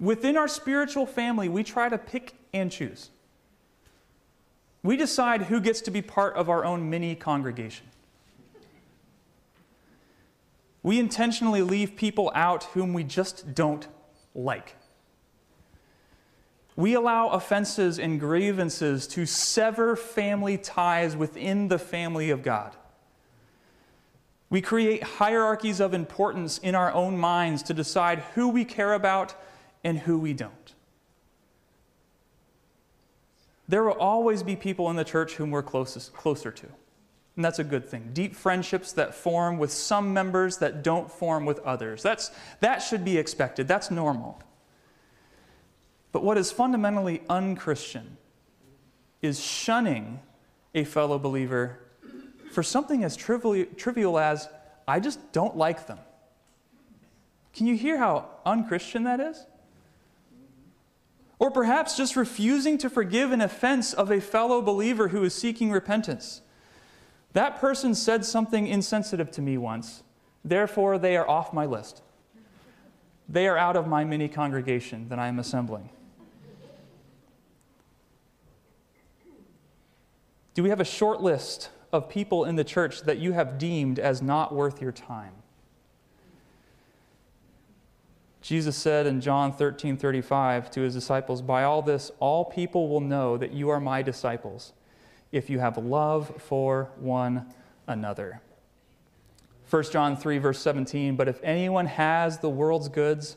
Within 0.00 0.36
our 0.36 0.48
spiritual 0.48 1.06
family, 1.06 1.48
we 1.48 1.62
try 1.62 1.88
to 1.88 1.98
pick 1.98 2.34
and 2.52 2.70
choose. 2.70 3.10
we 4.82 4.96
decide 4.96 5.42
who 5.42 5.60
gets 5.60 5.80
to 5.82 5.90
be 5.90 6.00
part 6.00 6.34
of 6.34 6.48
our 6.48 6.64
own 6.64 6.88
mini 6.88 7.14
congregation. 7.14 7.86
We 10.82 10.98
intentionally 10.98 11.62
leave 11.62 11.96
people 11.96 12.30
out 12.34 12.64
whom 12.64 12.92
we 12.92 13.04
just 13.04 13.54
don't 13.54 13.86
like. 14.34 14.76
We 16.78 16.94
allow 16.94 17.30
offenses 17.30 17.98
and 17.98 18.20
grievances 18.20 19.08
to 19.08 19.26
sever 19.26 19.96
family 19.96 20.56
ties 20.56 21.16
within 21.16 21.66
the 21.66 21.78
family 21.78 22.30
of 22.30 22.44
God. 22.44 22.76
We 24.48 24.60
create 24.60 25.02
hierarchies 25.02 25.80
of 25.80 25.92
importance 25.92 26.58
in 26.58 26.76
our 26.76 26.92
own 26.92 27.18
minds 27.18 27.64
to 27.64 27.74
decide 27.74 28.20
who 28.36 28.48
we 28.48 28.64
care 28.64 28.92
about 28.92 29.34
and 29.82 29.98
who 29.98 30.20
we 30.20 30.32
don't. 30.32 30.74
There 33.66 33.82
will 33.82 33.98
always 33.98 34.44
be 34.44 34.54
people 34.54 34.88
in 34.88 34.94
the 34.94 35.04
church 35.04 35.34
whom 35.34 35.50
we're 35.50 35.64
closest, 35.64 36.12
closer 36.12 36.52
to. 36.52 36.66
And 37.34 37.44
that's 37.44 37.58
a 37.58 37.64
good 37.64 37.88
thing. 37.88 38.10
Deep 38.12 38.36
friendships 38.36 38.92
that 38.92 39.16
form 39.16 39.58
with 39.58 39.72
some 39.72 40.14
members 40.14 40.58
that 40.58 40.84
don't 40.84 41.10
form 41.10 41.44
with 41.44 41.58
others. 41.58 42.04
That's, 42.04 42.30
that 42.60 42.78
should 42.78 43.04
be 43.04 43.18
expected. 43.18 43.66
That's 43.66 43.90
normal. 43.90 44.40
But 46.12 46.24
what 46.24 46.38
is 46.38 46.50
fundamentally 46.50 47.22
unchristian 47.28 48.16
is 49.20 49.40
shunning 49.40 50.20
a 50.74 50.84
fellow 50.84 51.18
believer 51.18 51.80
for 52.52 52.62
something 52.62 53.04
as 53.04 53.16
trivial, 53.16 54.18
as, 54.18 54.48
I 54.86 55.00
just 55.00 55.32
don't 55.32 55.56
like 55.56 55.86
them. 55.86 55.98
Can 57.52 57.66
you 57.66 57.76
hear 57.76 57.98
how 57.98 58.26
unchristian 58.46 59.04
that 59.04 59.20
is? 59.20 59.44
Or 61.38 61.50
perhaps 61.50 61.96
just 61.96 62.16
refusing 62.16 62.78
to 62.78 62.90
forgive 62.90 63.32
an 63.32 63.40
offense 63.40 63.92
of 63.92 64.10
a 64.10 64.20
fellow 64.20 64.60
believer 64.62 65.08
who 65.08 65.22
is 65.24 65.34
seeking 65.34 65.70
repentance. 65.70 66.40
That 67.32 67.60
person 67.60 67.94
said 67.94 68.24
something 68.24 68.66
insensitive 68.66 69.30
to 69.32 69.42
me 69.42 69.58
once, 69.58 70.02
therefore 70.44 70.98
they 70.98 71.16
are 71.16 71.28
off 71.28 71.52
my 71.52 71.66
list. 71.66 72.02
They 73.28 73.46
are 73.46 73.58
out 73.58 73.76
of 73.76 73.86
my 73.86 74.04
mini 74.04 74.28
congregation 74.28 75.08
that 75.10 75.18
I 75.18 75.28
am 75.28 75.38
assembling. 75.38 75.90
Do 80.58 80.64
we 80.64 80.70
have 80.70 80.80
a 80.80 80.84
short 80.84 81.22
list 81.22 81.70
of 81.92 82.08
people 82.08 82.44
in 82.44 82.56
the 82.56 82.64
church 82.64 83.02
that 83.02 83.18
you 83.18 83.30
have 83.30 83.58
deemed 83.58 84.00
as 84.00 84.20
not 84.20 84.52
worth 84.52 84.82
your 84.82 84.90
time? 84.90 85.34
Jesus 88.40 88.74
said 88.74 89.06
in 89.06 89.20
John 89.20 89.52
13 89.52 89.96
35 89.96 90.68
to 90.72 90.80
his 90.80 90.94
disciples, 90.94 91.42
By 91.42 91.62
all 91.62 91.80
this, 91.80 92.10
all 92.18 92.44
people 92.44 92.88
will 92.88 93.00
know 93.00 93.36
that 93.36 93.52
you 93.52 93.68
are 93.68 93.78
my 93.78 94.02
disciples 94.02 94.72
if 95.30 95.48
you 95.48 95.60
have 95.60 95.78
love 95.78 96.42
for 96.42 96.90
one 96.98 97.54
another. 97.86 98.40
1 99.70 99.84
John 99.92 100.16
3, 100.16 100.38
verse 100.38 100.58
17 100.60 101.14
But 101.14 101.28
if 101.28 101.38
anyone 101.44 101.86
has 101.86 102.38
the 102.40 102.50
world's 102.50 102.88
goods 102.88 103.36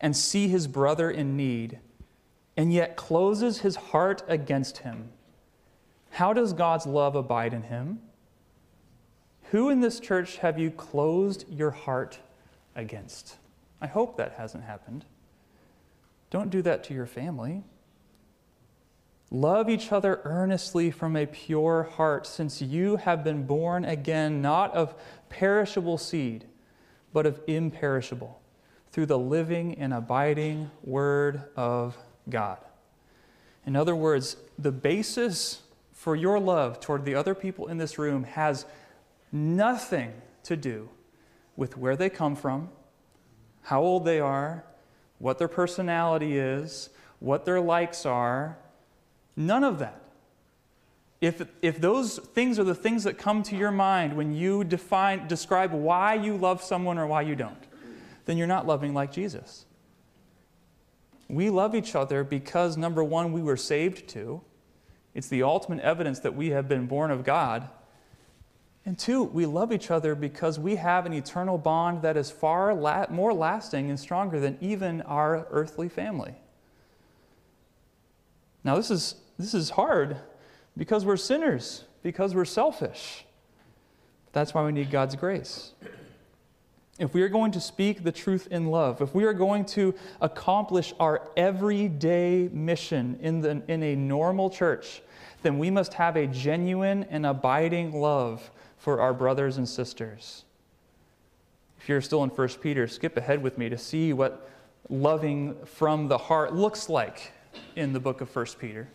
and 0.00 0.16
see 0.16 0.48
his 0.48 0.66
brother 0.66 1.10
in 1.10 1.36
need, 1.36 1.80
and 2.56 2.72
yet 2.72 2.96
closes 2.96 3.58
his 3.58 3.76
heart 3.76 4.22
against 4.26 4.78
him, 4.78 5.10
how 6.12 6.34
does 6.34 6.52
God's 6.52 6.86
love 6.86 7.14
abide 7.14 7.54
in 7.54 7.62
him? 7.62 7.98
Who 9.50 9.70
in 9.70 9.80
this 9.80 9.98
church 9.98 10.36
have 10.38 10.58
you 10.58 10.70
closed 10.70 11.46
your 11.50 11.70
heart 11.70 12.18
against? 12.76 13.36
I 13.80 13.86
hope 13.86 14.18
that 14.18 14.34
hasn't 14.36 14.64
happened. 14.64 15.06
Don't 16.28 16.50
do 16.50 16.60
that 16.62 16.84
to 16.84 16.94
your 16.94 17.06
family. 17.06 17.64
Love 19.30 19.70
each 19.70 19.90
other 19.90 20.20
earnestly 20.24 20.90
from 20.90 21.16
a 21.16 21.24
pure 21.24 21.84
heart, 21.84 22.26
since 22.26 22.60
you 22.60 22.96
have 22.96 23.24
been 23.24 23.46
born 23.46 23.86
again, 23.86 24.42
not 24.42 24.70
of 24.74 24.94
perishable 25.30 25.96
seed, 25.96 26.44
but 27.14 27.24
of 27.24 27.40
imperishable, 27.46 28.38
through 28.90 29.06
the 29.06 29.18
living 29.18 29.78
and 29.78 29.94
abiding 29.94 30.70
Word 30.84 31.44
of 31.56 31.96
God. 32.28 32.58
In 33.64 33.76
other 33.76 33.96
words, 33.96 34.36
the 34.58 34.72
basis 34.72 35.62
for 36.02 36.16
your 36.16 36.38
love 36.38 36.80
toward 36.80 37.04
the 37.04 37.14
other 37.14 37.34
people 37.34 37.68
in 37.68 37.78
this 37.78 37.98
room 37.98 38.24
has 38.24 38.66
nothing 39.30 40.12
to 40.42 40.56
do 40.56 40.88
with 41.56 41.76
where 41.76 41.96
they 41.96 42.10
come 42.10 42.34
from, 42.34 42.68
how 43.62 43.80
old 43.82 44.04
they 44.04 44.20
are, 44.20 44.64
what 45.18 45.38
their 45.38 45.48
personality 45.48 46.36
is, 46.36 46.90
what 47.20 47.44
their 47.44 47.60
likes 47.60 48.04
are, 48.04 48.58
None 49.36 49.64
of 49.64 49.78
that. 49.78 50.00
If, 51.20 51.46
if 51.62 51.80
those 51.80 52.18
things 52.18 52.58
are 52.58 52.64
the 52.64 52.74
things 52.74 53.04
that 53.04 53.16
come 53.16 53.42
to 53.44 53.56
your 53.56 53.70
mind 53.70 54.16
when 54.16 54.34
you 54.34 54.64
define, 54.64 55.28
describe 55.28 55.72
why 55.72 56.14
you 56.14 56.36
love 56.36 56.62
someone 56.62 56.98
or 56.98 57.06
why 57.06 57.22
you 57.22 57.36
don't, 57.36 57.64
then 58.24 58.36
you're 58.36 58.48
not 58.48 58.66
loving 58.66 58.92
like 58.92 59.12
Jesus. 59.12 59.64
We 61.28 61.48
love 61.48 61.74
each 61.74 61.94
other 61.94 62.24
because, 62.24 62.76
number 62.76 63.02
one, 63.02 63.32
we 63.32 63.40
were 63.40 63.56
saved 63.56 64.08
to. 64.10 64.42
It's 65.14 65.28
the 65.28 65.42
ultimate 65.42 65.80
evidence 65.80 66.20
that 66.20 66.34
we 66.34 66.50
have 66.50 66.68
been 66.68 66.86
born 66.86 67.10
of 67.10 67.24
God. 67.24 67.68
And 68.84 68.98
two, 68.98 69.22
we 69.22 69.46
love 69.46 69.72
each 69.72 69.90
other 69.90 70.14
because 70.14 70.58
we 70.58 70.76
have 70.76 71.06
an 71.06 71.12
eternal 71.12 71.58
bond 71.58 72.02
that 72.02 72.16
is 72.16 72.30
far 72.30 72.74
la- 72.74 73.06
more 73.10 73.32
lasting 73.32 73.90
and 73.90 74.00
stronger 74.00 74.40
than 74.40 74.58
even 74.60 75.02
our 75.02 75.46
earthly 75.50 75.88
family. 75.88 76.34
Now, 78.64 78.76
this 78.76 78.90
is 78.90 79.16
this 79.38 79.54
is 79.54 79.70
hard 79.70 80.16
because 80.76 81.04
we're 81.04 81.16
sinners, 81.16 81.84
because 82.02 82.34
we're 82.34 82.44
selfish. 82.44 83.24
That's 84.32 84.54
why 84.54 84.64
we 84.64 84.72
need 84.72 84.90
God's 84.90 85.16
grace. 85.16 85.72
If 86.98 87.14
we 87.14 87.22
are 87.22 87.28
going 87.28 87.52
to 87.52 87.60
speak 87.60 88.04
the 88.04 88.12
truth 88.12 88.48
in 88.50 88.66
love, 88.66 89.00
if 89.00 89.14
we 89.14 89.24
are 89.24 89.32
going 89.32 89.64
to 89.66 89.94
accomplish 90.20 90.92
our 91.00 91.28
everyday 91.36 92.48
mission 92.52 93.18
in, 93.20 93.40
the, 93.40 93.62
in 93.66 93.82
a 93.82 93.96
normal 93.96 94.50
church, 94.50 95.02
then 95.42 95.58
we 95.58 95.70
must 95.70 95.94
have 95.94 96.16
a 96.16 96.26
genuine 96.26 97.04
and 97.04 97.24
abiding 97.26 97.92
love 97.92 98.50
for 98.78 99.00
our 99.00 99.14
brothers 99.14 99.56
and 99.56 99.68
sisters. 99.68 100.44
If 101.80 101.88
you're 101.88 102.00
still 102.00 102.22
in 102.22 102.30
1 102.30 102.48
Peter, 102.60 102.86
skip 102.86 103.16
ahead 103.16 103.42
with 103.42 103.58
me 103.58 103.68
to 103.68 103.78
see 103.78 104.12
what 104.12 104.48
loving 104.88 105.56
from 105.64 106.08
the 106.08 106.18
heart 106.18 106.54
looks 106.54 106.88
like 106.88 107.32
in 107.74 107.92
the 107.92 108.00
book 108.00 108.20
of 108.20 108.34
1 108.34 108.46
Peter 108.58 108.88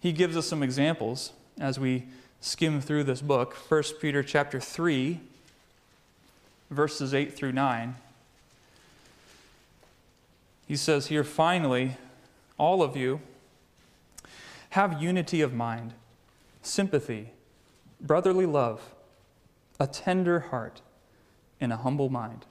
he 0.00 0.12
gives 0.12 0.36
us 0.36 0.46
some 0.46 0.62
examples 0.62 1.32
as 1.58 1.80
we 1.80 2.06
skim 2.40 2.80
through 2.80 3.04
this 3.04 3.20
book. 3.20 3.54
1 3.54 3.82
Peter 4.00 4.22
chapter 4.22 4.60
3, 4.60 5.20
verses 6.70 7.14
8 7.14 7.34
through 7.34 7.52
9. 7.52 7.96
He 10.66 10.76
says 10.76 11.06
here, 11.06 11.24
finally, 11.24 11.96
all 12.58 12.82
of 12.82 12.96
you 12.96 13.20
have 14.70 15.00
unity 15.00 15.40
of 15.40 15.54
mind, 15.54 15.94
sympathy, 16.60 17.30
brotherly 18.00 18.46
love, 18.46 18.94
a 19.78 19.86
tender 19.86 20.40
heart, 20.40 20.82
and 21.60 21.72
a 21.72 21.76
humble 21.76 22.08
mind. 22.08 22.46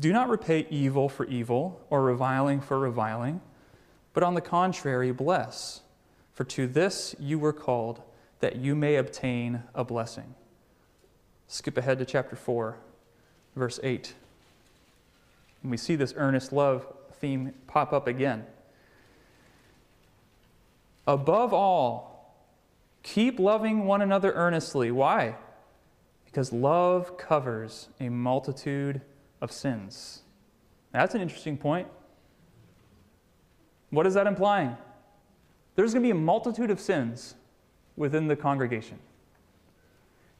Do 0.00 0.12
not 0.12 0.28
repay 0.28 0.66
evil 0.70 1.08
for 1.08 1.26
evil 1.26 1.80
or 1.90 2.02
reviling 2.02 2.60
for 2.60 2.78
reviling, 2.78 3.40
but 4.14 4.22
on 4.22 4.34
the 4.34 4.40
contrary, 4.40 5.12
bless 5.12 5.82
for 6.32 6.44
to 6.44 6.66
this 6.66 7.14
you 7.18 7.38
were 7.38 7.52
called, 7.52 8.02
that 8.40 8.56
you 8.56 8.74
may 8.74 8.96
obtain 8.96 9.62
a 9.74 9.84
blessing. 9.84 10.34
Skip 11.46 11.76
ahead 11.76 11.98
to 11.98 12.04
chapter 12.04 12.34
4, 12.34 12.76
verse 13.56 13.78
8. 13.82 14.14
And 15.62 15.70
we 15.70 15.76
see 15.76 15.96
this 15.96 16.14
earnest 16.16 16.52
love 16.52 16.86
theme 17.14 17.52
pop 17.66 17.92
up 17.92 18.06
again. 18.06 18.44
Above 21.06 21.52
all, 21.52 22.34
keep 23.02 23.38
loving 23.38 23.84
one 23.86 24.02
another 24.02 24.32
earnestly. 24.32 24.90
Why? 24.90 25.36
Because 26.24 26.52
love 26.52 27.18
covers 27.18 27.88
a 28.00 28.08
multitude 28.08 29.00
of 29.40 29.52
sins. 29.52 30.22
That's 30.92 31.14
an 31.14 31.20
interesting 31.20 31.56
point. 31.56 31.88
What 33.90 34.06
is 34.06 34.14
that 34.14 34.26
implying? 34.26 34.76
there's 35.74 35.92
going 35.92 36.02
to 36.02 36.06
be 36.06 36.10
a 36.10 36.14
multitude 36.14 36.70
of 36.70 36.80
sins 36.80 37.34
within 37.96 38.28
the 38.28 38.36
congregation. 38.36 38.98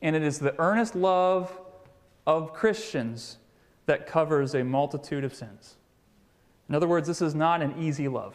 And 0.01 0.17
it 0.17 0.23
is 0.23 0.39
the 0.39 0.55
earnest 0.61 0.95
love 0.95 1.59
of 2.27 2.53
Christians 2.53 3.39
that 3.87 4.07
covers 4.07 4.55
a 4.55 4.63
multitude 4.63 5.25
of 5.25 5.35
sins. 5.35 5.77
In 6.69 6.75
other 6.75 6.89
words, 6.89 7.07
this 7.07 7.21
is 7.21 7.35
not 7.35 7.63
an 7.63 7.75
easy 7.79 8.09
love. 8.09 8.35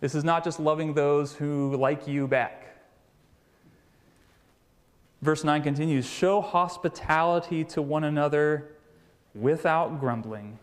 This 0.00 0.14
is 0.14 0.24
not 0.24 0.44
just 0.44 0.58
loving 0.58 0.94
those 0.94 1.34
who 1.34 1.76
like 1.76 2.08
you 2.08 2.26
back. 2.26 2.70
Verse 5.20 5.44
9 5.44 5.62
continues 5.62 6.06
Show 6.06 6.40
hospitality 6.40 7.64
to 7.64 7.82
one 7.82 8.04
another 8.04 8.72
without 9.34 10.00
grumbling. 10.00 10.58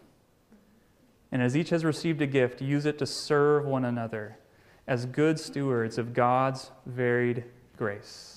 And 1.32 1.42
as 1.42 1.56
each 1.56 1.70
has 1.70 1.86
received 1.86 2.22
a 2.22 2.28
gift, 2.28 2.62
use 2.62 2.86
it 2.86 2.98
to 3.00 3.06
serve 3.06 3.66
one 3.66 3.86
another 3.86 4.38
as 4.88 5.06
good 5.06 5.40
stewards 5.40 5.98
of 5.98 6.14
God's 6.14 6.72
varied 6.86 7.44
grace. 7.78 8.37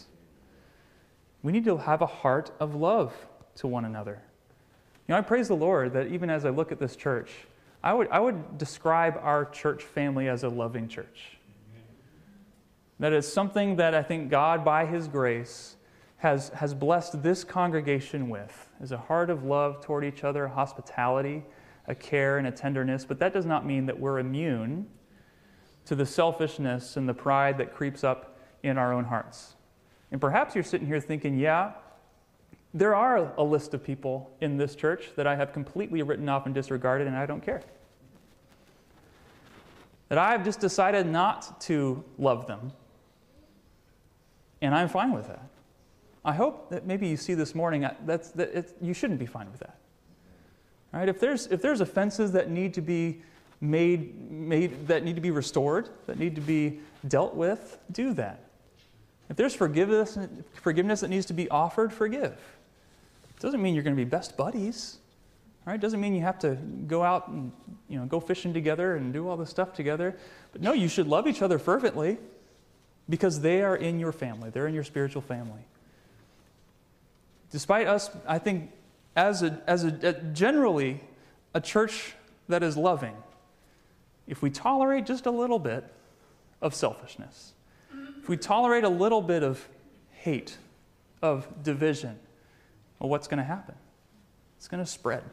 We 1.43 1.53
need 1.53 1.65
to 1.65 1.77
have 1.77 2.03
a 2.03 2.07
heart 2.07 2.51
of 2.61 2.75
love 2.75 3.15
to 3.57 3.67
one 3.67 3.85
another. 3.85 4.21
You 5.07 5.15
know, 5.15 5.19
I 5.19 5.23
praise 5.23 5.49
the 5.49 5.57
Lord 5.57 5.93
that 5.95 6.09
even 6.09 6.31
as 6.31 6.45
I 6.45 6.51
look 6.51 6.71
at 6.71 6.79
this 6.79 6.97
church, 6.97 7.31
I 7.83 7.95
would, 7.95 8.09
I 8.09 8.21
would 8.21 8.59
describe 8.59 9.19
our 9.23 9.47
church 9.47 9.83
family 9.83 10.29
as 10.29 10.45
a 10.45 10.49
loving 10.49 10.87
church. 10.87 11.39
That 12.99 13.15
is 13.15 13.31
something 13.31 13.77
that 13.77 13.95
I 13.95 14.03
think 14.03 14.31
God, 14.31 14.65
by 14.65 14.85
His 14.85 15.09
grace, 15.09 15.77
has, 16.19 16.51
has 16.51 16.75
blessed 16.75 17.23
this 17.23 17.45
congregation 17.45 18.29
with 18.29 18.69
is 18.83 18.93
a 18.93 18.99
heart 18.99 19.31
of 19.31 19.45
love 19.45 19.81
toward 19.81 20.05
each 20.05 20.23
other, 20.23 20.47
hospitality, 20.47 21.43
a 21.87 21.95
care 21.95 22.37
and 22.37 22.47
a 22.47 22.51
tenderness. 22.51 23.07
But 23.07 23.19
that 23.21 23.33
does 23.33 23.47
not 23.47 23.65
mean 23.65 23.87
that 23.87 23.99
we're 23.99 24.19
immune 24.19 24.87
to 25.87 25.95
the 25.95 26.05
selfishness 26.05 26.99
and 26.99 27.09
the 27.09 27.15
pride 27.15 27.57
that 27.57 27.75
creeps 27.75 28.05
up 28.05 28.39
in 28.63 28.77
our 28.77 28.93
own 28.93 29.05
hearts. 29.05 29.55
And 30.13 30.21
perhaps 30.21 30.55
you're 30.55 30.65
sitting 30.65 30.87
here 30.87 31.01
thinking, 31.01 31.39
yeah, 31.39 31.73
there 32.73 32.95
are 32.95 33.33
a 33.37 33.43
list 33.43 33.75
of 33.75 33.83
people 33.83 34.31
in 34.41 34.57
this 34.57 34.75
church 34.75 35.11
that 35.17 35.27
I 35.27 35.37
have 35.37 35.53
completely 35.53 36.03
written 36.03 36.29
off 36.29 36.47
and 36.47 36.55
disregarded, 36.55 37.07
and 37.07 37.17
I 37.17 37.27
don't 37.27 37.45
care. 37.45 37.63
That 40.09 40.19
I've 40.19 40.45
just 40.45 40.61
decided 40.61 41.07
not 41.07 41.61
to 41.63 42.05
love 42.19 42.47
them, 42.47 42.73
and 44.61 44.75
I'm 44.75 44.89
fine 44.89 45.13
with 45.13 45.29
that. 45.29 45.43
I 46.25 46.33
hope 46.33 46.71
that 46.71 46.87
maybe 46.87 47.09
you 47.09 47.17
see 47.17 47.35
this 47.35 47.55
morning 47.55 47.85
uh, 47.85 47.95
that's, 48.05 48.31
that 48.33 48.75
you 48.81 48.93
shouldn't 48.93 49.19
be 49.19 49.27
fine 49.27 49.51
with 49.51 49.61
that. 49.61 49.79
Right? 50.93 51.09
If 51.09 51.19
there's, 51.19 51.47
if 51.47 51.63
there's 51.63 51.81
offenses 51.81 52.33
that 52.33 52.51
need 52.51 52.75
to 52.75 52.81
be 52.81 53.23
made, 53.61 54.31
made, 54.31 54.87
that 54.89 55.05
need 55.05 55.15
to 55.15 55.23
be 55.23 55.31
restored, 55.31 55.89
that 56.07 56.19
need 56.19 56.35
to 56.35 56.41
be 56.41 56.81
dealt 57.09 57.35
with, 57.35 57.79
do 57.93 58.13
that. 58.15 58.50
If 59.31 59.37
there's 59.37 59.55
forgiveness, 59.55 60.19
forgiveness 60.55 61.01
that 61.01 61.09
needs 61.09 61.27
to 61.27 61.33
be 61.33 61.49
offered, 61.49 61.93
forgive. 61.93 62.33
It 62.33 63.41
doesn't 63.41 63.63
mean 63.63 63.75
you're 63.75 63.85
going 63.85 63.97
to 63.97 64.05
be 64.05 64.09
best 64.09 64.37
buddies. 64.37 64.99
Right? 65.65 65.75
It 65.75 65.81
doesn't 65.81 66.01
mean 66.01 66.15
you 66.15 66.23
have 66.23 66.41
to 66.41 66.57
go 66.89 67.05
out 67.05 67.29
and 67.29 67.53
you 67.89 67.99
know, 67.99 68.07
go 68.07 68.19
fishing 68.19 68.53
together 68.53 68.97
and 68.97 69.13
do 69.13 69.29
all 69.29 69.37
this 69.37 69.49
stuff 69.49 69.73
together. 69.73 70.17
But 70.53 70.63
no, 70.63 70.73
you 70.73 70.89
should 70.89 71.07
love 71.07 71.29
each 71.29 71.43
other 71.43 71.59
fervently 71.59 72.19
because 73.09 73.41
they 73.41 73.63
are 73.63 73.77
in 73.77 74.01
your 74.01 74.11
family. 74.11 74.51
They're 74.51 74.67
in 74.67 74.75
your 74.75 74.85
spiritual 74.85 75.23
family. 75.23 75.61
Despite 77.53 77.87
us, 77.87 78.11
I 78.27 78.39
think, 78.39 78.73
as 79.15 79.43
a, 79.43 79.61
as 79.67 79.85
a, 79.85 80.09
uh, 80.09 80.13
generally 80.33 81.01
a 81.55 81.61
church 81.61 82.15
that 82.49 82.63
is 82.63 82.77
loving, 82.77 83.17
if 84.27 84.43
we 84.43 84.51
tolerate 84.51 85.07
just 85.07 85.27
a 85.27 85.31
little 85.31 85.59
bit 85.59 85.85
of 86.61 86.75
selfishness, 86.75 87.53
if 88.21 88.29
we 88.29 88.37
tolerate 88.37 88.85
a 88.85 88.89
little 88.89 89.23
bit 89.23 89.43
of 89.43 89.67
hate, 90.11 90.59
of 91.23 91.63
division, 91.63 92.19
well, 92.99 93.09
what's 93.09 93.27
going 93.27 93.39
to 93.39 93.45
happen? 93.45 93.75
It's 94.59 94.69
going 94.69 94.83
to 94.83 94.91
spread, 94.91 95.25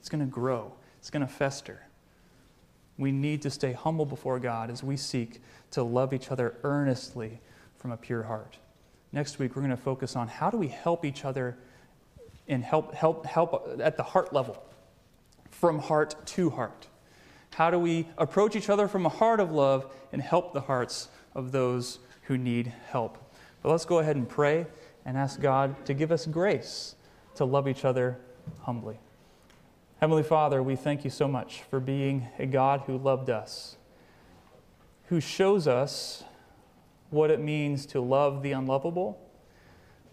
it's 0.00 0.08
going 0.08 0.24
to 0.24 0.30
grow, 0.30 0.72
it's 0.98 1.10
going 1.10 1.24
to 1.24 1.32
fester. 1.32 1.86
We 2.98 3.12
need 3.12 3.42
to 3.42 3.50
stay 3.50 3.72
humble 3.72 4.04
before 4.04 4.38
God 4.38 4.70
as 4.70 4.82
we 4.82 4.96
seek 4.96 5.40
to 5.70 5.82
love 5.82 6.12
each 6.12 6.30
other 6.30 6.56
earnestly 6.64 7.40
from 7.76 7.92
a 7.92 7.96
pure 7.96 8.24
heart. 8.24 8.58
Next 9.12 9.38
week, 9.38 9.54
we're 9.54 9.62
going 9.62 9.70
to 9.70 9.76
focus 9.76 10.16
on 10.16 10.28
how 10.28 10.50
do 10.50 10.56
we 10.56 10.68
help 10.68 11.04
each 11.04 11.24
other 11.24 11.56
and 12.48 12.64
help, 12.64 12.94
help, 12.94 13.24
help 13.24 13.78
at 13.80 13.96
the 13.96 14.02
heart 14.02 14.32
level, 14.32 14.62
from 15.50 15.78
heart 15.78 16.14
to 16.26 16.50
heart. 16.50 16.88
How 17.54 17.70
do 17.70 17.78
we 17.78 18.08
approach 18.18 18.56
each 18.56 18.68
other 18.68 18.88
from 18.88 19.06
a 19.06 19.10
heart 19.10 19.38
of 19.38 19.52
love 19.52 19.94
and 20.12 20.20
help 20.20 20.52
the 20.52 20.62
hearts 20.62 21.08
of 21.34 21.52
those 21.52 21.98
who 22.22 22.38
need 22.38 22.72
help? 22.90 23.18
But 23.62 23.70
let's 23.70 23.84
go 23.84 23.98
ahead 23.98 24.16
and 24.16 24.28
pray 24.28 24.66
and 25.04 25.16
ask 25.16 25.40
God 25.40 25.84
to 25.86 25.94
give 25.94 26.10
us 26.12 26.26
grace 26.26 26.96
to 27.34 27.44
love 27.44 27.68
each 27.68 27.84
other 27.84 28.18
humbly. 28.60 28.98
Heavenly 30.00 30.22
Father, 30.22 30.62
we 30.62 30.74
thank 30.74 31.04
you 31.04 31.10
so 31.10 31.28
much 31.28 31.62
for 31.62 31.78
being 31.78 32.28
a 32.38 32.46
God 32.46 32.82
who 32.86 32.98
loved 32.98 33.30
us, 33.30 33.76
who 35.06 35.20
shows 35.20 35.68
us 35.68 36.24
what 37.10 37.30
it 37.30 37.40
means 37.40 37.86
to 37.86 38.00
love 38.00 38.42
the 38.42 38.52
unlovable, 38.52 39.20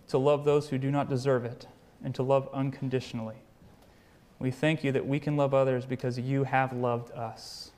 to 0.08 0.18
love 0.18 0.46
those 0.46 0.70
who 0.70 0.78
do 0.78 0.92
not 0.92 1.10
deserve 1.10 1.46
it, 1.46 1.68
and 2.04 2.14
to 2.14 2.24
love 2.24 2.50
unconditionally. 2.54 3.38
We 4.38 4.52
thank 4.52 4.84
you 4.84 4.92
that 4.92 5.06
we 5.08 5.20
can 5.20 5.36
love 5.36 5.54
others 5.54 5.86
because 5.86 6.20
you 6.20 6.44
have 6.44 6.72
loved 6.72 7.12
us. 7.12 7.72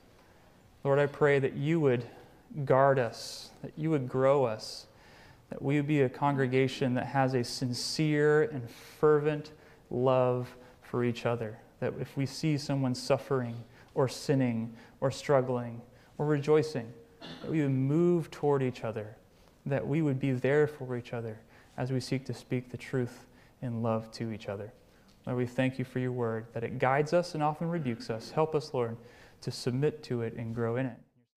Lord, 0.83 0.99
I 0.99 1.05
pray 1.05 1.39
that 1.39 1.53
you 1.53 1.79
would 1.79 2.05
guard 2.65 2.99
us, 2.99 3.51
that 3.61 3.71
you 3.77 3.89
would 3.89 4.07
grow 4.07 4.45
us, 4.45 4.87
that 5.49 5.61
we 5.61 5.75
would 5.75 5.87
be 5.87 6.01
a 6.01 6.09
congregation 6.09 6.93
that 6.93 7.07
has 7.07 7.33
a 7.33 7.43
sincere 7.43 8.43
and 8.43 8.69
fervent 8.69 9.51
love 9.89 10.55
for 10.81 11.03
each 11.03 11.25
other. 11.25 11.57
That 11.79 11.93
if 11.99 12.15
we 12.15 12.25
see 12.25 12.57
someone 12.57 12.95
suffering 12.95 13.55
or 13.95 14.07
sinning 14.07 14.73
or 14.99 15.11
struggling 15.11 15.81
or 16.17 16.25
rejoicing, 16.25 16.91
that 17.41 17.51
we 17.51 17.61
would 17.61 17.71
move 17.71 18.31
toward 18.31 18.63
each 18.63 18.83
other, 18.83 19.15
that 19.65 19.85
we 19.85 20.01
would 20.01 20.19
be 20.19 20.31
there 20.31 20.67
for 20.67 20.95
each 20.95 21.13
other 21.13 21.37
as 21.77 21.91
we 21.91 21.99
seek 21.99 22.25
to 22.25 22.33
speak 22.33 22.69
the 22.69 22.77
truth 22.77 23.25
in 23.61 23.81
love 23.81 24.11
to 24.11 24.31
each 24.31 24.47
other. 24.47 24.71
Lord, 25.25 25.37
we 25.37 25.45
thank 25.45 25.77
you 25.77 25.85
for 25.85 25.99
your 25.99 26.11
word, 26.11 26.47
that 26.53 26.63
it 26.63 26.79
guides 26.79 27.13
us 27.13 27.35
and 27.35 27.43
often 27.43 27.69
rebukes 27.69 28.09
us. 28.09 28.31
Help 28.31 28.55
us, 28.55 28.73
Lord, 28.73 28.97
to 29.41 29.51
submit 29.51 30.01
to 30.03 30.21
it 30.21 30.33
and 30.33 30.55
grow 30.55 30.77
in 30.77 30.85
it. 30.85 30.97